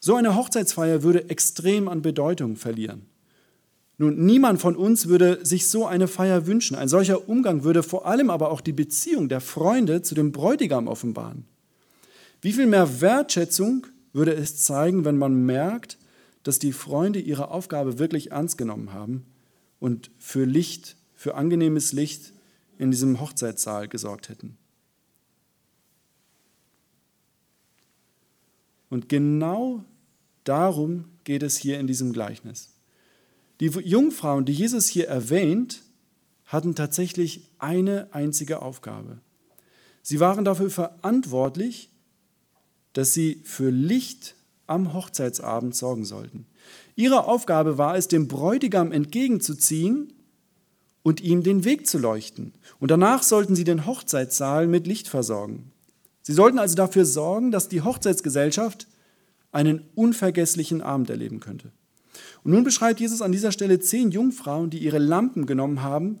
[0.00, 3.06] So eine Hochzeitsfeier würde extrem an Bedeutung verlieren.
[3.98, 6.76] Nun, niemand von uns würde sich so eine Feier wünschen.
[6.76, 10.86] Ein solcher Umgang würde vor allem aber auch die Beziehung der Freunde zu dem Bräutigam
[10.86, 11.46] offenbaren.
[12.42, 15.98] Wie viel mehr Wertschätzung würde es zeigen, wenn man merkt,
[16.42, 19.24] dass die Freunde ihre Aufgabe wirklich ernst genommen haben
[19.80, 22.32] und für Licht, für angenehmes Licht
[22.78, 24.58] in diesem Hochzeitssaal gesorgt hätten.
[28.90, 29.84] Und genau
[30.44, 32.70] darum geht es hier in diesem Gleichnis.
[33.60, 35.82] Die Jungfrauen, die Jesus hier erwähnt,
[36.44, 39.18] hatten tatsächlich eine einzige Aufgabe.
[40.02, 41.90] Sie waren dafür verantwortlich,
[42.92, 46.46] dass sie für Licht am Hochzeitsabend sorgen sollten.
[46.94, 50.12] Ihre Aufgabe war es, dem Bräutigam entgegenzuziehen
[51.02, 52.52] und ihm den Weg zu leuchten.
[52.80, 55.72] Und danach sollten sie den Hochzeitssaal mit Licht versorgen.
[56.26, 58.88] Sie sollten also dafür sorgen, dass die Hochzeitsgesellschaft
[59.52, 61.70] einen unvergesslichen Abend erleben könnte.
[62.42, 66.18] Und nun beschreibt Jesus an dieser Stelle zehn Jungfrauen, die ihre Lampen genommen haben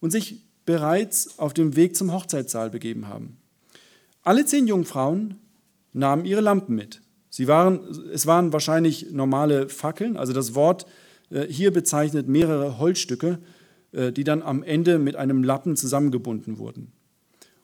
[0.00, 3.36] und sich bereits auf dem Weg zum Hochzeitssaal begeben haben.
[4.22, 5.34] Alle zehn Jungfrauen
[5.92, 7.02] nahmen ihre Lampen mit.
[7.28, 7.80] Sie waren,
[8.14, 10.86] es waren wahrscheinlich normale Fackeln, also das Wort
[11.28, 13.38] äh, hier bezeichnet mehrere Holzstücke,
[13.92, 16.92] äh, die dann am Ende mit einem Lappen zusammengebunden wurden.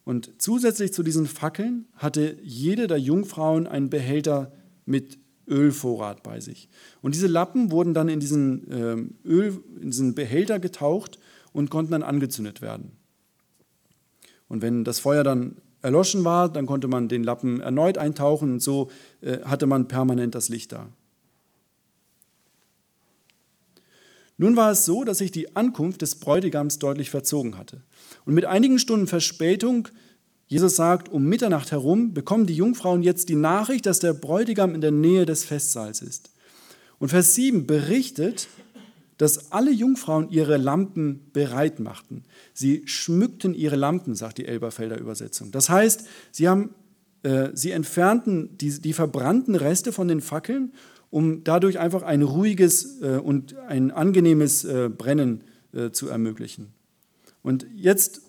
[0.05, 4.53] Und zusätzlich zu diesen Fackeln hatte jede der Jungfrauen einen Behälter
[4.85, 6.69] mit Ölvorrat bei sich.
[7.03, 11.19] Und diese Lappen wurden dann in diesen, ähm, Öl, in diesen Behälter getaucht
[11.53, 12.93] und konnten dann angezündet werden.
[14.49, 18.63] Und wenn das Feuer dann erloschen war, dann konnte man den Lappen erneut eintauchen und
[18.63, 20.89] so äh, hatte man permanent das Licht da.
[24.39, 27.83] Nun war es so, dass sich die Ankunft des Bräutigams deutlich verzogen hatte.
[28.25, 29.89] Und mit einigen Stunden Verspätung,
[30.49, 34.81] Jesus sagt, um Mitternacht herum, bekommen die Jungfrauen jetzt die Nachricht, dass der Bräutigam in
[34.81, 36.31] der Nähe des Festsaals ist.
[36.99, 38.49] Und Vers 7 berichtet,
[39.19, 42.25] dass alle Jungfrauen ihre Lampen bereit machten.
[42.55, 45.53] Sie schmückten ihre Lampen, sagt die Elberfelder Übersetzung.
[45.53, 46.75] Das heißt, sie, haben,
[47.23, 50.73] äh, sie entfernten die, die verbrannten Reste von den Fackeln,
[51.13, 55.45] um dadurch einfach ein ruhiges äh, und ein angenehmes äh, Brennen
[55.75, 56.73] äh, zu ermöglichen.
[57.43, 58.23] Und jetzt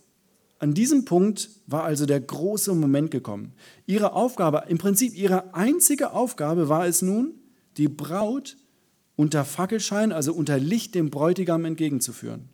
[0.59, 3.53] an diesem Punkt war also der große Moment gekommen.
[3.85, 7.35] Ihre Aufgabe, im Prinzip ihre einzige Aufgabe war es nun,
[7.77, 8.57] die Braut
[9.15, 12.49] unter Fackelschein, also unter Licht dem Bräutigam entgegenzuführen.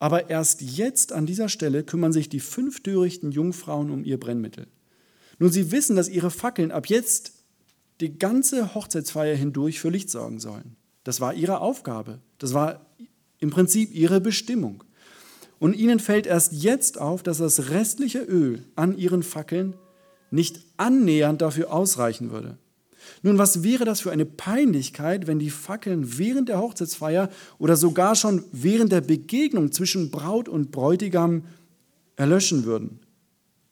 [0.00, 4.66] Aber erst jetzt an dieser Stelle kümmern sich die fünf törichten Jungfrauen um ihr Brennmittel.
[5.38, 7.41] Nun, sie wissen, dass ihre Fackeln ab jetzt
[8.00, 10.76] die ganze Hochzeitsfeier hindurch für Licht sorgen sollen.
[11.04, 12.20] Das war ihre Aufgabe.
[12.38, 12.86] Das war
[13.38, 14.84] im Prinzip ihre Bestimmung.
[15.58, 19.74] Und ihnen fällt erst jetzt auf, dass das restliche Öl an ihren Fackeln
[20.30, 22.58] nicht annähernd dafür ausreichen würde.
[23.22, 27.28] Nun, was wäre das für eine Peinlichkeit, wenn die Fackeln während der Hochzeitsfeier
[27.58, 31.44] oder sogar schon während der Begegnung zwischen Braut und Bräutigam
[32.16, 33.00] erlöschen würden?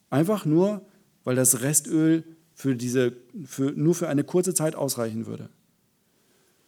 [0.09, 0.85] Einfach nur,
[1.23, 2.23] weil das Restöl
[2.61, 5.49] für diese, für, nur für eine kurze Zeit ausreichen würde.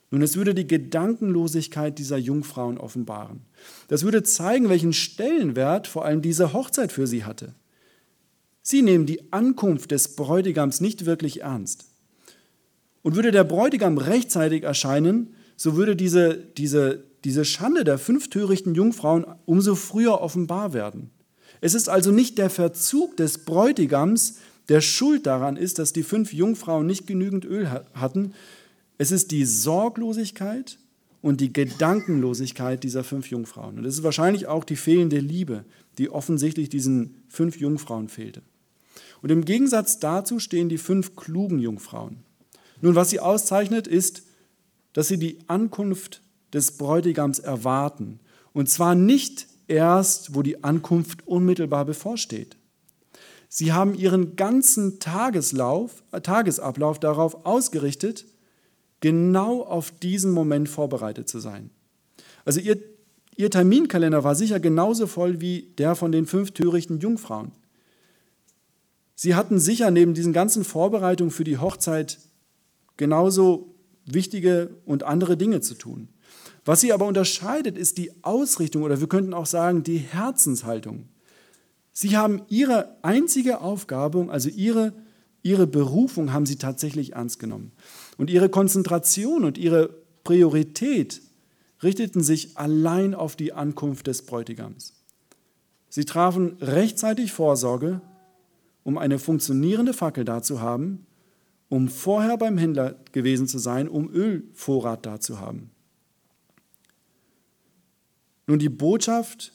[0.09, 3.41] Nun, es würde die Gedankenlosigkeit dieser Jungfrauen offenbaren.
[3.89, 7.53] Das würde zeigen, welchen Stellenwert vor allem diese Hochzeit für sie hatte.
[8.63, 11.85] Sie nehmen die Ankunft des Bräutigams nicht wirklich ernst.
[13.03, 18.73] Und würde der Bräutigam rechtzeitig erscheinen, so würde diese, diese, diese Schande der fünf törichten
[18.73, 21.11] Jungfrauen umso früher offenbar werden.
[21.61, 26.33] Es ist also nicht der Verzug des Bräutigams, der schuld daran ist, dass die fünf
[26.33, 28.33] Jungfrauen nicht genügend Öl hatten.
[28.97, 30.77] Es ist die Sorglosigkeit
[31.21, 33.77] und die Gedankenlosigkeit dieser fünf Jungfrauen.
[33.77, 35.65] Und es ist wahrscheinlich auch die fehlende Liebe,
[35.97, 38.41] die offensichtlich diesen fünf Jungfrauen fehlte.
[39.21, 42.17] Und im Gegensatz dazu stehen die fünf klugen Jungfrauen.
[42.81, 44.23] Nun, was sie auszeichnet, ist,
[44.91, 46.21] dass sie die Ankunft
[46.53, 48.19] des Bräutigams erwarten.
[48.51, 52.57] Und zwar nicht erst, wo die Ankunft unmittelbar bevorsteht.
[53.55, 58.25] Sie haben ihren ganzen Tageslauf, äh, Tagesablauf darauf ausgerichtet,
[58.99, 61.69] genau auf diesen Moment vorbereitet zu sein.
[62.45, 62.79] Also ihr,
[63.35, 67.51] ihr Terminkalender war sicher genauso voll wie der von den fünf törichten Jungfrauen.
[69.13, 72.17] Sie hatten sicher neben diesen ganzen Vorbereitungen für die Hochzeit
[72.97, 73.75] genauso
[74.07, 76.07] wichtige und andere Dinge zu tun.
[76.65, 81.07] Was sie aber unterscheidet, ist die Ausrichtung oder wir könnten auch sagen die Herzenshaltung.
[81.93, 84.93] Sie haben ihre einzige Aufgabe, also ihre,
[85.43, 87.71] ihre Berufung haben sie tatsächlich ernst genommen.
[88.17, 89.89] Und ihre Konzentration und ihre
[90.23, 91.21] Priorität
[91.83, 94.93] richteten sich allein auf die Ankunft des Bräutigams.
[95.89, 98.01] Sie trafen rechtzeitig Vorsorge,
[98.83, 101.05] um eine funktionierende Fackel da zu haben,
[101.69, 105.69] um vorher beim Händler gewesen zu sein, um Ölvorrat da zu haben.
[108.47, 109.53] Nun, die Botschaft,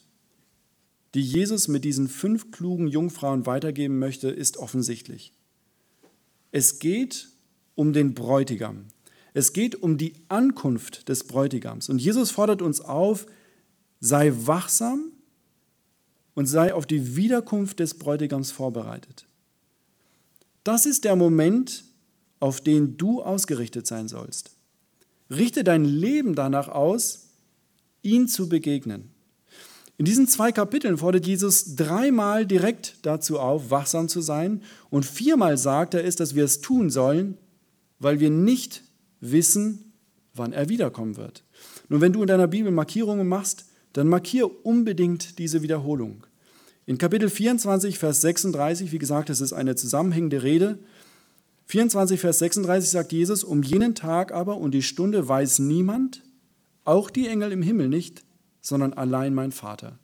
[1.18, 5.32] die Jesus mit diesen fünf klugen Jungfrauen weitergeben möchte, ist offensichtlich.
[6.52, 7.30] Es geht
[7.74, 8.84] um den Bräutigam.
[9.34, 11.88] Es geht um die Ankunft des Bräutigams.
[11.88, 13.26] Und Jesus fordert uns auf,
[13.98, 15.10] sei wachsam
[16.34, 19.26] und sei auf die Wiederkunft des Bräutigams vorbereitet.
[20.62, 21.82] Das ist der Moment,
[22.38, 24.52] auf den du ausgerichtet sein sollst.
[25.30, 27.30] Richte dein Leben danach aus,
[28.02, 29.17] ihn zu begegnen.
[29.98, 35.58] In diesen zwei Kapiteln fordert Jesus dreimal direkt dazu auf, wachsam zu sein und viermal
[35.58, 37.36] sagt er es, dass wir es tun sollen,
[37.98, 38.84] weil wir nicht
[39.20, 39.92] wissen,
[40.34, 41.42] wann er wiederkommen wird.
[41.88, 46.24] Nun, wenn du in deiner Bibel Markierungen machst, dann markier unbedingt diese Wiederholung.
[46.86, 50.78] In Kapitel 24, Vers 36, wie gesagt, es ist eine zusammenhängende Rede.
[51.66, 56.22] 24, Vers 36 sagt Jesus, um jenen Tag aber und die Stunde weiß niemand,
[56.84, 58.22] auch die Engel im Himmel nicht,
[58.68, 59.98] sondern allein mein Vater.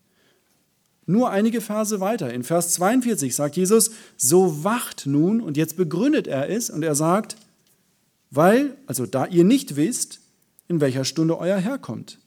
[1.07, 6.27] Nur einige Verse weiter, in Vers 42 sagt Jesus, so wacht nun, und jetzt begründet
[6.27, 7.37] er es, und er sagt,
[8.31, 10.21] weil, also da ihr nicht wisst,
[10.67, 12.19] in welcher Stunde euer Herr kommt.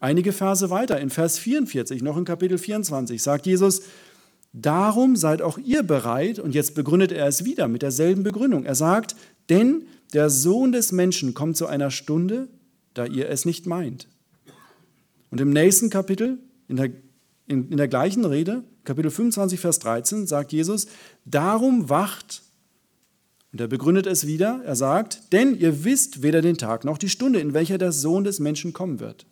[0.00, 3.82] Einige Verse weiter, in Vers 44, noch in Kapitel 24, sagt Jesus,
[4.52, 8.64] darum seid auch ihr bereit, und jetzt begründet er es wieder mit derselben Begründung.
[8.64, 9.14] Er sagt,
[9.50, 12.48] denn der Sohn des Menschen kommt zu einer Stunde,
[12.94, 14.08] da ihr es nicht meint.
[15.30, 16.90] Und im nächsten Kapitel, in der,
[17.46, 20.86] in, in der gleichen Rede, Kapitel 25, Vers 13, sagt Jesus,
[21.24, 22.42] darum wacht,
[23.52, 27.08] und er begründet es wieder, er sagt, denn ihr wisst weder den Tag noch die
[27.08, 29.26] Stunde, in welcher der Sohn des Menschen kommen wird.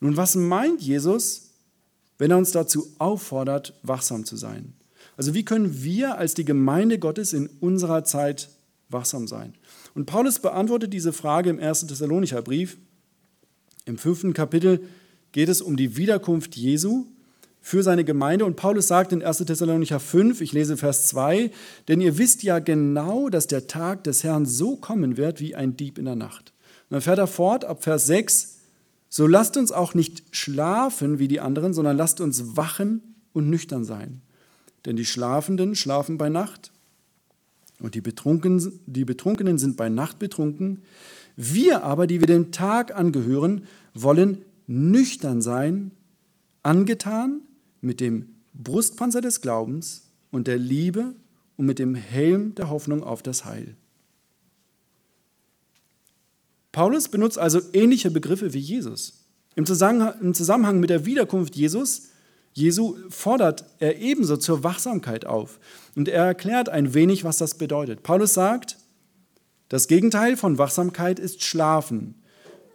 [0.00, 1.50] Nun, was meint Jesus,
[2.18, 4.74] wenn er uns dazu auffordert, wachsam zu sein?
[5.16, 8.48] Also wie können wir als die Gemeinde Gottes in unserer Zeit
[8.88, 9.54] wachsam sein?
[9.94, 11.86] Und Paulus beantwortet diese Frage im 1.
[11.86, 12.76] Thessalonicher Brief.
[13.84, 14.80] Im fünften Kapitel
[15.32, 17.06] geht es um die Wiederkunft Jesu
[17.60, 18.44] für seine Gemeinde.
[18.44, 19.38] Und Paulus sagt in 1.
[19.38, 21.50] Thessalonicher 5, ich lese Vers 2,
[21.88, 25.76] denn ihr wisst ja genau, dass der Tag des Herrn so kommen wird wie ein
[25.76, 26.52] Dieb in der Nacht.
[26.88, 28.58] Und dann fährt er fort ab Vers 6,
[29.08, 33.00] so lasst uns auch nicht schlafen wie die anderen, sondern lasst uns wachen
[33.32, 34.22] und nüchtern sein.
[34.86, 36.72] Denn die Schlafenden schlafen bei Nacht
[37.80, 40.82] und die Betrunkenen, die Betrunkenen sind bei Nacht betrunken.
[41.36, 45.90] Wir aber, die wir dem Tag angehören, wollen nüchtern sein,
[46.62, 47.40] angetan
[47.80, 51.14] mit dem Brustpanzer des Glaubens und der Liebe
[51.56, 53.76] und mit dem Helm der Hoffnung auf das Heil.
[56.72, 59.24] Paulus benutzt also ähnliche Begriffe wie Jesus.
[59.54, 62.08] Im Zusammenhang, mit der Wiederkunft Jesus
[62.54, 65.58] Jesu fordert er ebenso zur Wachsamkeit auf.
[65.96, 68.04] Und er erklärt ein wenig, was das bedeutet.
[68.04, 68.76] Paulus sagt,
[69.74, 72.14] das Gegenteil von Wachsamkeit ist Schlafen.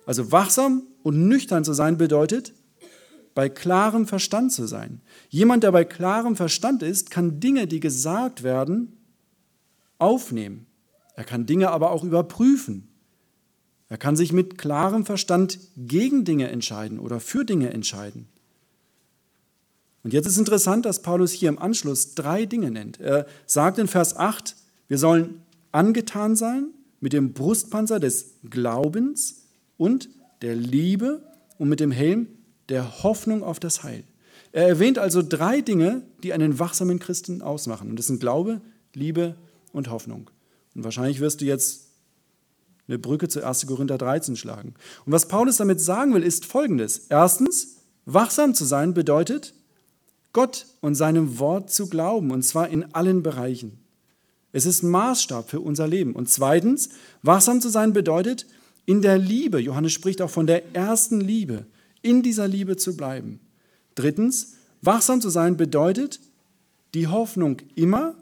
[0.05, 2.53] Also wachsam und nüchtern zu sein bedeutet,
[3.33, 4.99] bei klarem Verstand zu sein.
[5.29, 8.97] Jemand, der bei klarem Verstand ist, kann Dinge, die gesagt werden,
[9.97, 10.65] aufnehmen.
[11.15, 12.89] Er kann Dinge aber auch überprüfen.
[13.87, 18.27] Er kann sich mit klarem Verstand gegen Dinge entscheiden oder für Dinge entscheiden.
[20.03, 22.99] Und jetzt ist interessant, dass Paulus hier im Anschluss drei Dinge nennt.
[22.99, 24.57] Er sagt in Vers 8,
[24.89, 29.45] wir sollen angetan sein mit dem Brustpanzer des Glaubens
[29.77, 30.09] und
[30.41, 31.23] der Liebe
[31.57, 32.27] und mit dem Helm
[32.69, 34.03] der Hoffnung auf das Heil.
[34.51, 37.89] Er erwähnt also drei Dinge, die einen wachsamen Christen ausmachen.
[37.89, 38.61] Und das sind Glaube,
[38.93, 39.35] Liebe
[39.71, 40.29] und Hoffnung.
[40.75, 41.87] Und wahrscheinlich wirst du jetzt
[42.87, 43.67] eine Brücke zu 1.
[43.67, 44.73] Korinther 13 schlagen.
[45.05, 47.05] Und was Paulus damit sagen will, ist folgendes.
[47.09, 49.53] Erstens, wachsam zu sein bedeutet,
[50.33, 53.79] Gott und seinem Wort zu glauben, und zwar in allen Bereichen.
[54.51, 56.13] Es ist Maßstab für unser Leben.
[56.13, 56.89] Und zweitens,
[57.21, 58.47] wachsam zu sein bedeutet,
[58.85, 61.67] in der Liebe, Johannes spricht auch von der ersten Liebe,
[62.01, 63.39] in dieser Liebe zu bleiben.
[63.95, 66.19] Drittens, wachsam zu sein bedeutet,
[66.93, 68.15] die Hoffnung immer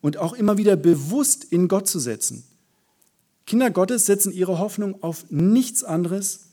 [0.00, 2.44] und auch immer wieder bewusst in Gott zu setzen.
[3.46, 6.48] Kinder Gottes setzen ihre Hoffnung auf nichts anderes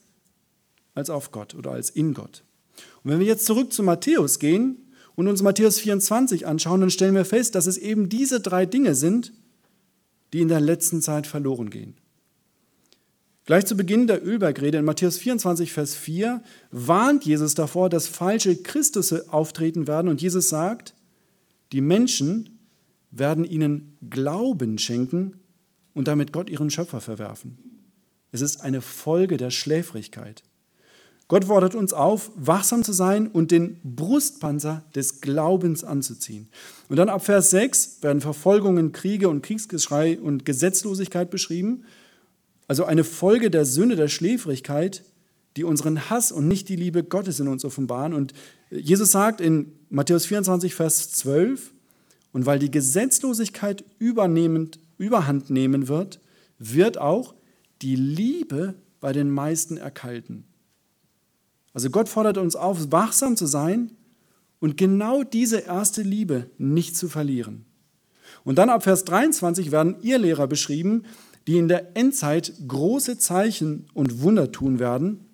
[0.93, 2.43] als auf Gott oder als in Gott.
[3.03, 4.77] Und wenn wir jetzt zurück zu Matthäus gehen
[5.15, 8.95] und uns Matthäus 24 anschauen, dann stellen wir fest, dass es eben diese drei Dinge
[8.95, 9.33] sind,
[10.33, 11.95] die in der letzten Zeit verloren gehen.
[13.45, 18.55] Gleich zu Beginn der Ölbergrede in Matthäus 24, Vers 4 warnt Jesus davor, dass falsche
[18.55, 20.95] Christusse auftreten werden und Jesus sagt,
[21.71, 22.59] die Menschen
[23.11, 25.39] werden ihnen Glauben schenken,
[25.95, 27.57] und damit Gott ihren Schöpfer verwerfen.
[28.31, 30.43] Es ist eine Folge der Schläfrigkeit.
[31.27, 36.49] Gott fordert uns auf, wachsam zu sein und den Brustpanzer des Glaubens anzuziehen.
[36.87, 41.83] Und dann ab Vers 6 werden Verfolgungen, Kriege und Kriegsgeschrei und Gesetzlosigkeit beschrieben.
[42.67, 45.03] Also eine Folge der Sünde, der Schläfrigkeit,
[45.57, 48.13] die unseren Hass und nicht die Liebe Gottes in uns offenbaren.
[48.13, 48.33] Und
[48.69, 51.71] Jesus sagt in Matthäus 24, Vers 12,
[52.33, 56.19] und weil die Gesetzlosigkeit übernehmend überhand nehmen wird,
[56.59, 57.33] wird auch
[57.81, 60.43] die Liebe bei den meisten erkalten.
[61.75, 63.91] Also Gott fordert uns auf, wachsam zu sein
[64.59, 67.65] und genau diese erste Liebe nicht zu verlieren.
[68.45, 71.03] Und dann ab Vers 23 werden Irrlehrer beschrieben,
[71.47, 75.25] die in der Endzeit große Zeichen und Wunder tun werden.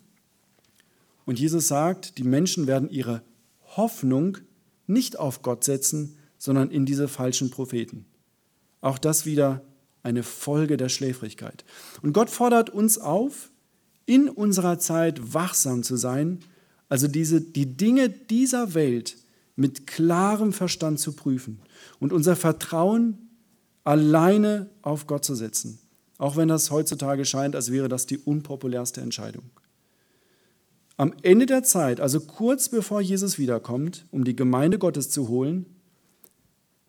[1.25, 3.21] Und Jesus sagt, die Menschen werden ihre
[3.77, 4.39] Hoffnung
[4.87, 8.07] nicht auf Gott setzen, sondern in diese falschen Propheten.
[8.81, 9.61] Auch das wieder
[10.01, 11.63] eine Folge der Schläfrigkeit.
[12.01, 13.50] Und Gott fordert uns auf,
[14.11, 16.39] in unserer Zeit wachsam zu sein,
[16.89, 19.15] also diese, die Dinge dieser Welt
[19.55, 21.61] mit klarem Verstand zu prüfen
[22.01, 23.29] und unser Vertrauen
[23.85, 25.79] alleine auf Gott zu setzen,
[26.17, 29.49] auch wenn das heutzutage scheint, als wäre das die unpopulärste Entscheidung.
[30.97, 35.65] Am Ende der Zeit, also kurz bevor Jesus wiederkommt, um die Gemeinde Gottes zu holen,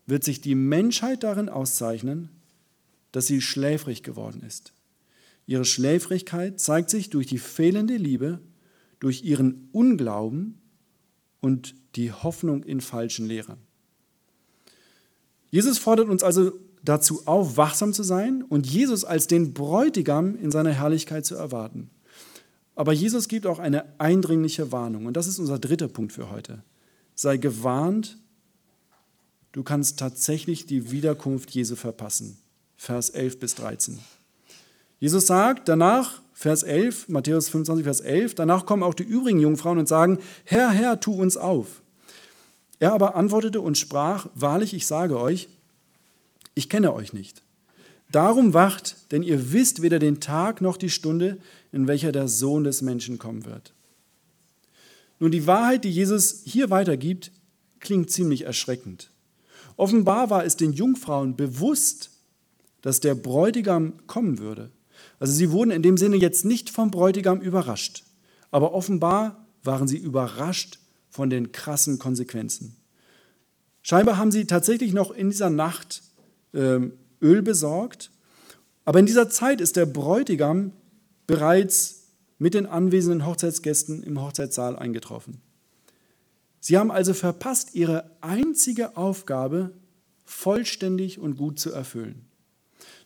[0.07, 2.27] wird sich die Menschheit darin auszeichnen,
[3.13, 4.73] dass sie schläfrig geworden ist.
[5.45, 8.39] Ihre Schläfrigkeit zeigt sich durch die fehlende Liebe,
[8.99, 10.61] durch ihren Unglauben
[11.41, 13.59] und die Hoffnung in falschen Lehrern.
[15.51, 16.53] Jesus fordert uns also
[16.83, 21.89] dazu auf, wachsam zu sein und Jesus als den Bräutigam in seiner Herrlichkeit zu erwarten.
[22.75, 26.63] Aber Jesus gibt auch eine eindringliche Warnung und das ist unser dritter Punkt für heute.
[27.15, 28.17] Sei gewarnt
[29.51, 32.37] du kannst tatsächlich die Wiederkunft Jesu verpassen.
[32.75, 33.99] Vers 11 bis 13.
[35.03, 39.77] Jesus sagt danach, Vers 11, Matthäus 25, Vers 11, danach kommen auch die übrigen Jungfrauen
[39.77, 41.81] und sagen, Herr, Herr, tu uns auf.
[42.79, 45.49] Er aber antwortete und sprach, wahrlich, ich sage euch,
[46.55, 47.41] ich kenne euch nicht.
[48.13, 51.37] Darum wacht, denn ihr wisst weder den Tag noch die Stunde,
[51.73, 53.73] in welcher der Sohn des Menschen kommen wird.
[55.19, 57.33] Nun, die Wahrheit, die Jesus hier weitergibt,
[57.81, 59.11] klingt ziemlich erschreckend.
[59.75, 62.09] Offenbar war es den Jungfrauen bewusst,
[62.81, 64.71] dass der Bräutigam kommen würde.
[65.23, 68.03] Also sie wurden in dem Sinne jetzt nicht vom Bräutigam überrascht,
[68.51, 72.75] aber offenbar waren sie überrascht von den krassen Konsequenzen.
[73.83, 76.03] Scheinbar haben sie tatsächlich noch in dieser Nacht
[76.51, 76.79] äh,
[77.21, 78.11] Öl besorgt,
[78.83, 80.73] aber in dieser Zeit ist der Bräutigam
[81.25, 85.39] bereits mit den anwesenden Hochzeitsgästen im Hochzeitssaal eingetroffen.
[86.59, 89.71] Sie haben also verpasst, ihre einzige Aufgabe
[90.25, 92.25] vollständig und gut zu erfüllen.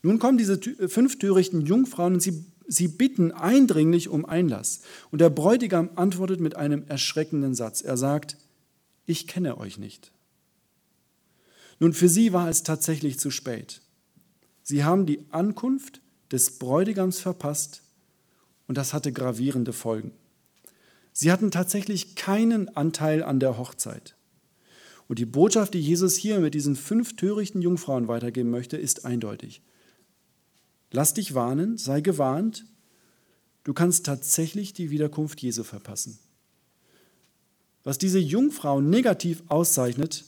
[0.01, 4.81] Nun kommen diese fünf törichten Jungfrauen und sie, sie bitten eindringlich um Einlass.
[5.12, 7.81] Und der Bräutigam antwortet mit einem erschreckenden Satz.
[7.81, 8.37] Er sagt,
[9.06, 10.12] ich kenne euch nicht.
[11.79, 13.81] Nun, für sie war es tatsächlich zu spät.
[14.63, 17.83] Sie haben die Ankunft des Bräutigams verpasst
[18.67, 20.12] und das hatte gravierende Folgen.
[21.13, 24.15] Sie hatten tatsächlich keinen Anteil an der Hochzeit.
[25.08, 29.62] Und die Botschaft, die Jesus hier mit diesen fünf törichten Jungfrauen weitergeben möchte, ist eindeutig.
[30.92, 32.65] Lass dich warnen, sei gewarnt,
[33.63, 36.19] du kannst tatsächlich die Wiederkunft Jesu verpassen.
[37.83, 40.25] Was diese Jungfrauen negativ auszeichnet,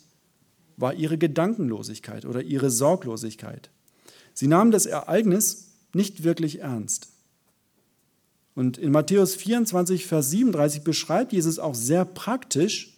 [0.77, 3.69] war ihre Gedankenlosigkeit oder ihre Sorglosigkeit.
[4.33, 7.09] Sie nahmen das Ereignis nicht wirklich ernst.
[8.55, 12.97] Und in Matthäus 24, Vers 37 beschreibt Jesus auch sehr praktisch,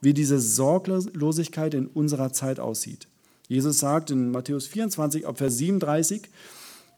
[0.00, 3.08] wie diese Sorglosigkeit in unserer Zeit aussieht.
[3.48, 6.28] Jesus sagt in Matthäus 24, ab Vers 37,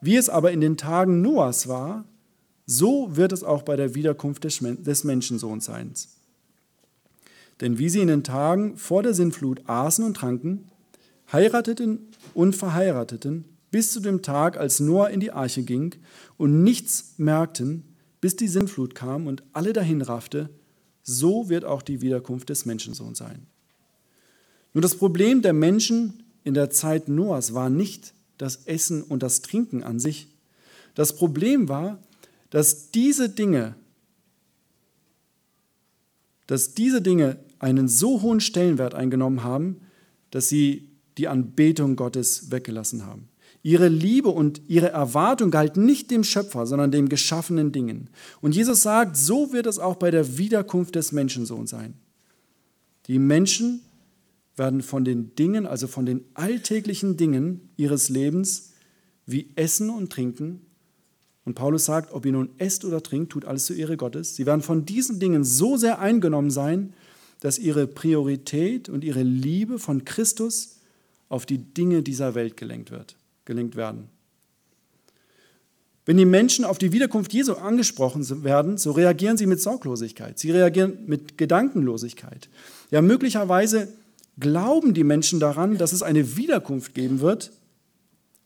[0.05, 2.05] wie es aber in den Tagen Noahs war,
[2.67, 5.93] so wird es auch bei der Wiederkunft des Menschensohns sein.
[7.61, 10.71] Denn wie sie in den Tagen vor der Sintflut aßen und tranken,
[11.33, 15.95] heirateten und verheirateten, bis zu dem Tag, als Noah in die Arche ging
[16.37, 17.85] und nichts merkten,
[18.21, 20.49] bis die Sintflut kam und alle dahin raffte,
[21.03, 23.47] so wird auch die Wiederkunft des Menschensohns sein.
[24.73, 29.43] Nur das Problem der Menschen in der Zeit Noahs war nicht das Essen und das
[29.43, 30.29] Trinken an sich.
[30.95, 31.99] Das Problem war,
[32.51, 33.75] dass diese Dinge,
[36.47, 39.81] dass diese Dinge einen so hohen Stellenwert eingenommen haben,
[40.31, 43.29] dass sie die Anbetung Gottes weggelassen haben.
[43.63, 48.11] Ihre Liebe und ihre Erwartung galten nicht dem Schöpfer, sondern dem geschaffenen Dingen.
[48.43, 51.95] Und Jesus sagt, so wird es auch bei der Wiederkunft des Menschensohns sein.
[53.07, 53.81] Die Menschen
[54.57, 58.73] werden von den Dingen, also von den alltäglichen Dingen ihres Lebens,
[59.27, 60.61] wie Essen und Trinken,
[61.45, 64.35] und Paulus sagt, ob ihr nun esst oder trinkt, tut alles zur Ehre Gottes.
[64.35, 66.95] Sie werden von diesen Dingen so sehr eingenommen sein,
[67.41, 70.81] dass ihre Priorität und ihre Liebe von Christus
[71.29, 74.09] auf die Dinge dieser Welt gelenkt, wird, gelenkt werden.
[76.07, 80.39] Wenn die Menschen auf die Wiederkunft Jesu angesprochen werden, so reagieren sie mit Sorglosigkeit.
[80.39, 82.49] Sie reagieren mit Gedankenlosigkeit.
[82.91, 83.89] Ja, möglicherweise
[84.39, 87.53] glauben die Menschen daran, dass es eine Wiederkunft geben wird,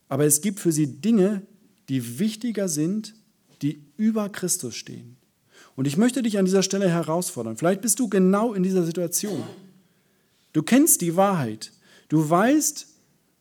[0.07, 1.43] aber es gibt für sie Dinge,
[1.87, 3.15] die wichtiger sind,
[3.61, 5.17] die über Christus stehen.
[5.75, 7.57] Und ich möchte dich an dieser Stelle herausfordern.
[7.57, 9.43] Vielleicht bist du genau in dieser Situation.
[10.53, 11.71] Du kennst die Wahrheit.
[12.09, 12.87] Du weißt,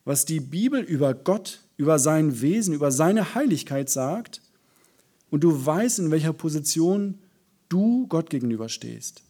[0.05, 4.43] was die Bibel über Gott, über sein Wesen, über seine Heiligkeit sagt.
[5.31, 7.19] Und du weißt, in welcher Position
[7.69, 9.23] du Gott gegenüber stehst.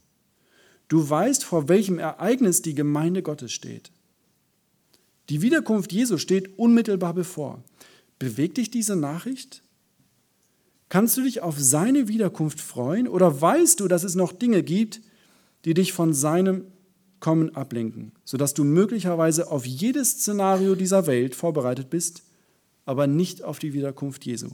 [0.88, 3.90] Du weißt, vor welchem Ereignis die Gemeinde Gottes steht.
[5.28, 7.62] Die Wiederkunft Jesu steht unmittelbar bevor.
[8.18, 9.62] Bewegt dich diese Nachricht?
[10.88, 15.02] Kannst du dich auf seine Wiederkunft freuen oder weißt du, dass es noch Dinge gibt,
[15.66, 16.64] die dich von seinem
[17.20, 22.22] Kommen ablenken, sodass du möglicherweise auf jedes Szenario dieser Welt vorbereitet bist,
[22.86, 24.48] aber nicht auf die Wiederkunft Jesu?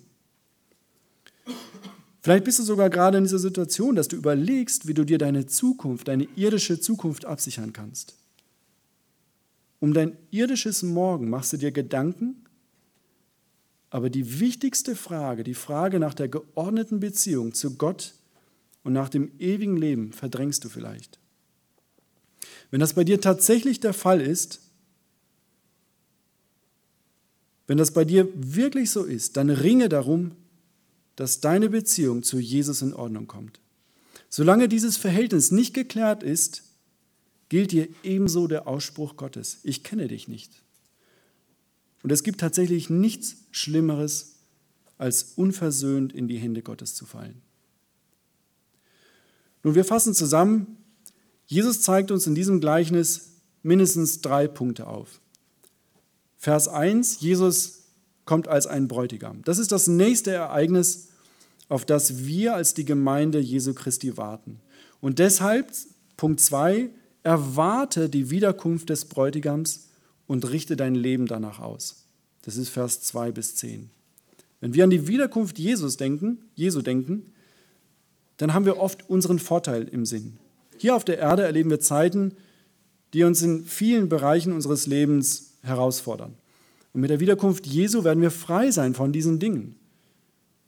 [2.24, 5.44] Vielleicht bist du sogar gerade in dieser Situation, dass du überlegst, wie du dir deine
[5.44, 8.14] Zukunft, deine irdische Zukunft absichern kannst.
[9.78, 12.46] Um dein irdisches Morgen machst du dir Gedanken,
[13.90, 18.14] aber die wichtigste Frage, die Frage nach der geordneten Beziehung zu Gott
[18.84, 21.18] und nach dem ewigen Leben verdrängst du vielleicht.
[22.70, 24.62] Wenn das bei dir tatsächlich der Fall ist,
[27.66, 30.36] wenn das bei dir wirklich so ist, dann ringe darum,
[31.16, 33.60] dass deine Beziehung zu Jesus in Ordnung kommt.
[34.28, 36.64] Solange dieses Verhältnis nicht geklärt ist,
[37.48, 40.50] gilt dir ebenso der Ausspruch Gottes, ich kenne dich nicht.
[42.02, 44.34] Und es gibt tatsächlich nichts Schlimmeres,
[44.98, 47.42] als unversöhnt in die Hände Gottes zu fallen.
[49.62, 50.76] Nun, wir fassen zusammen,
[51.46, 55.20] Jesus zeigt uns in diesem Gleichnis mindestens drei Punkte auf.
[56.36, 57.83] Vers 1, Jesus
[58.24, 59.42] kommt als ein Bräutigam.
[59.44, 61.08] Das ist das nächste Ereignis,
[61.68, 64.60] auf das wir als die Gemeinde Jesu Christi warten.
[65.00, 65.70] Und deshalb,
[66.16, 66.90] Punkt 2,
[67.22, 69.88] erwarte die Wiederkunft des Bräutigams
[70.26, 72.04] und richte dein Leben danach aus.
[72.42, 73.90] Das ist Vers 2 bis 10.
[74.60, 77.32] Wenn wir an die Wiederkunft Jesus denken, Jesu denken,
[78.36, 80.38] dann haben wir oft unseren Vorteil im Sinn.
[80.78, 82.32] Hier auf der Erde erleben wir Zeiten,
[83.12, 86.34] die uns in vielen Bereichen unseres Lebens herausfordern.
[86.94, 89.74] Und mit der Wiederkunft Jesu werden wir frei sein von diesen Dingen.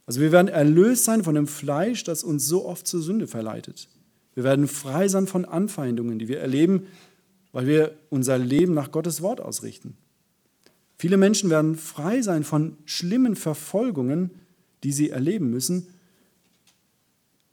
[0.05, 3.89] Also wir werden erlöst sein von dem Fleisch, das uns so oft zur Sünde verleitet.
[4.35, 6.85] Wir werden frei sein von Anfeindungen, die wir erleben,
[7.51, 9.97] weil wir unser Leben nach Gottes Wort ausrichten.
[10.97, 14.31] Viele Menschen werden frei sein von schlimmen Verfolgungen,
[14.83, 15.87] die sie erleben müssen.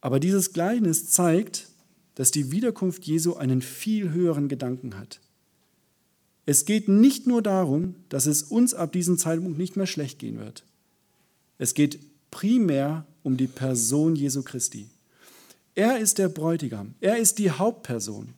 [0.01, 1.68] Aber dieses Gleichnis zeigt,
[2.16, 5.20] dass die Wiederkunft Jesu einen viel höheren Gedanken hat.
[6.47, 10.38] Es geht nicht nur darum, dass es uns ab diesem Zeitpunkt nicht mehr schlecht gehen
[10.38, 10.64] wird.
[11.59, 11.99] Es geht
[12.30, 14.88] primär um die Person Jesu Christi.
[15.74, 18.34] Er ist der Bräutigam, er ist die Hauptperson.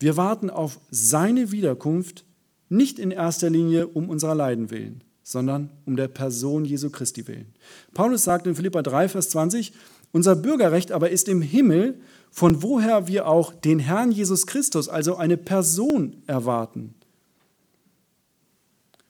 [0.00, 2.24] Wir warten auf seine Wiederkunft
[2.68, 7.54] nicht in erster Linie um unserer Leiden willen, sondern um der Person Jesu Christi willen.
[7.94, 9.72] Paulus sagt in Philippa 3, Vers 20,
[10.12, 15.16] unser Bürgerrecht aber ist im Himmel, von woher wir auch den Herrn Jesus Christus, also
[15.16, 16.94] eine Person, erwarten.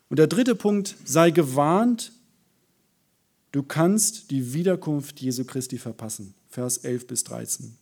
[0.08, 2.12] Und der dritte Punkt, sei gewarnt,
[3.52, 6.34] du kannst die Wiederkunft Jesu Christi verpassen.
[6.48, 7.76] Vers 11 bis 13.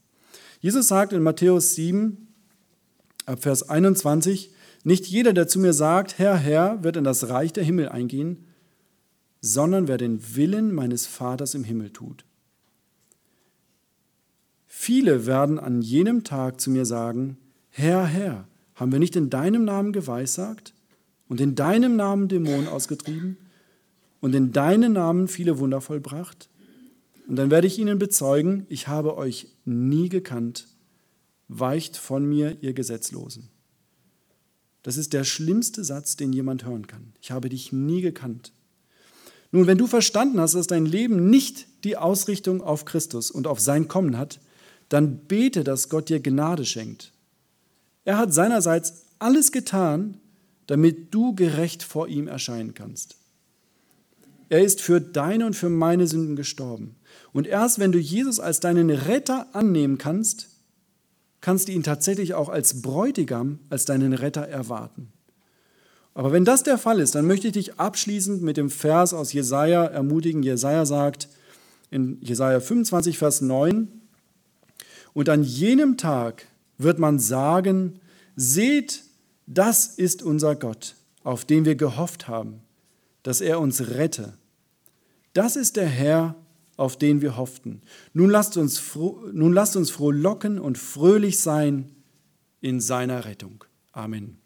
[0.60, 2.28] Jesus sagt in Matthäus 7,
[3.26, 4.50] ab Vers 21,
[4.84, 8.44] nicht jeder, der zu mir sagt, Herr, Herr, wird in das Reich der Himmel eingehen,
[9.40, 12.24] sondern wer den Willen meines Vaters im Himmel tut.
[14.66, 17.38] Viele werden an jenem Tag zu mir sagen,
[17.70, 20.73] Herr, Herr, haben wir nicht in deinem Namen geweissagt
[21.34, 23.38] und in deinem Namen Dämonen ausgetrieben
[24.20, 26.48] und in deinem Namen viele Wunder vollbracht?
[27.26, 30.68] Und dann werde ich ihnen bezeugen, ich habe euch nie gekannt,
[31.48, 33.48] weicht von mir, ihr Gesetzlosen.
[34.84, 37.14] Das ist der schlimmste Satz, den jemand hören kann.
[37.20, 38.52] Ich habe dich nie gekannt.
[39.50, 43.58] Nun, wenn du verstanden hast, dass dein Leben nicht die Ausrichtung auf Christus und auf
[43.58, 44.38] sein Kommen hat,
[44.88, 47.12] dann bete, dass Gott dir Gnade schenkt.
[48.04, 50.20] Er hat seinerseits alles getan,
[50.66, 53.16] damit du gerecht vor ihm erscheinen kannst.
[54.48, 56.96] Er ist für deine und für meine Sünden gestorben.
[57.32, 60.48] Und erst wenn du Jesus als deinen Retter annehmen kannst,
[61.40, 65.08] kannst du ihn tatsächlich auch als Bräutigam, als deinen Retter erwarten.
[66.14, 69.32] Aber wenn das der Fall ist, dann möchte ich dich abschließend mit dem Vers aus
[69.32, 70.42] Jesaja ermutigen.
[70.42, 71.28] Jesaja sagt
[71.90, 73.88] in Jesaja 25, Vers 9,
[75.12, 76.46] und an jenem Tag
[76.76, 78.00] wird man sagen,
[78.36, 79.03] seht,
[79.46, 82.60] das ist unser Gott, auf den wir gehofft haben,
[83.22, 84.34] dass er uns rette.
[85.32, 86.36] Das ist der Herr,
[86.76, 87.82] auf den wir hofften.
[88.12, 88.82] Nun lasst uns,
[89.32, 91.90] nun lasst uns frohlocken und fröhlich sein
[92.60, 93.64] in seiner Rettung.
[93.92, 94.43] Amen.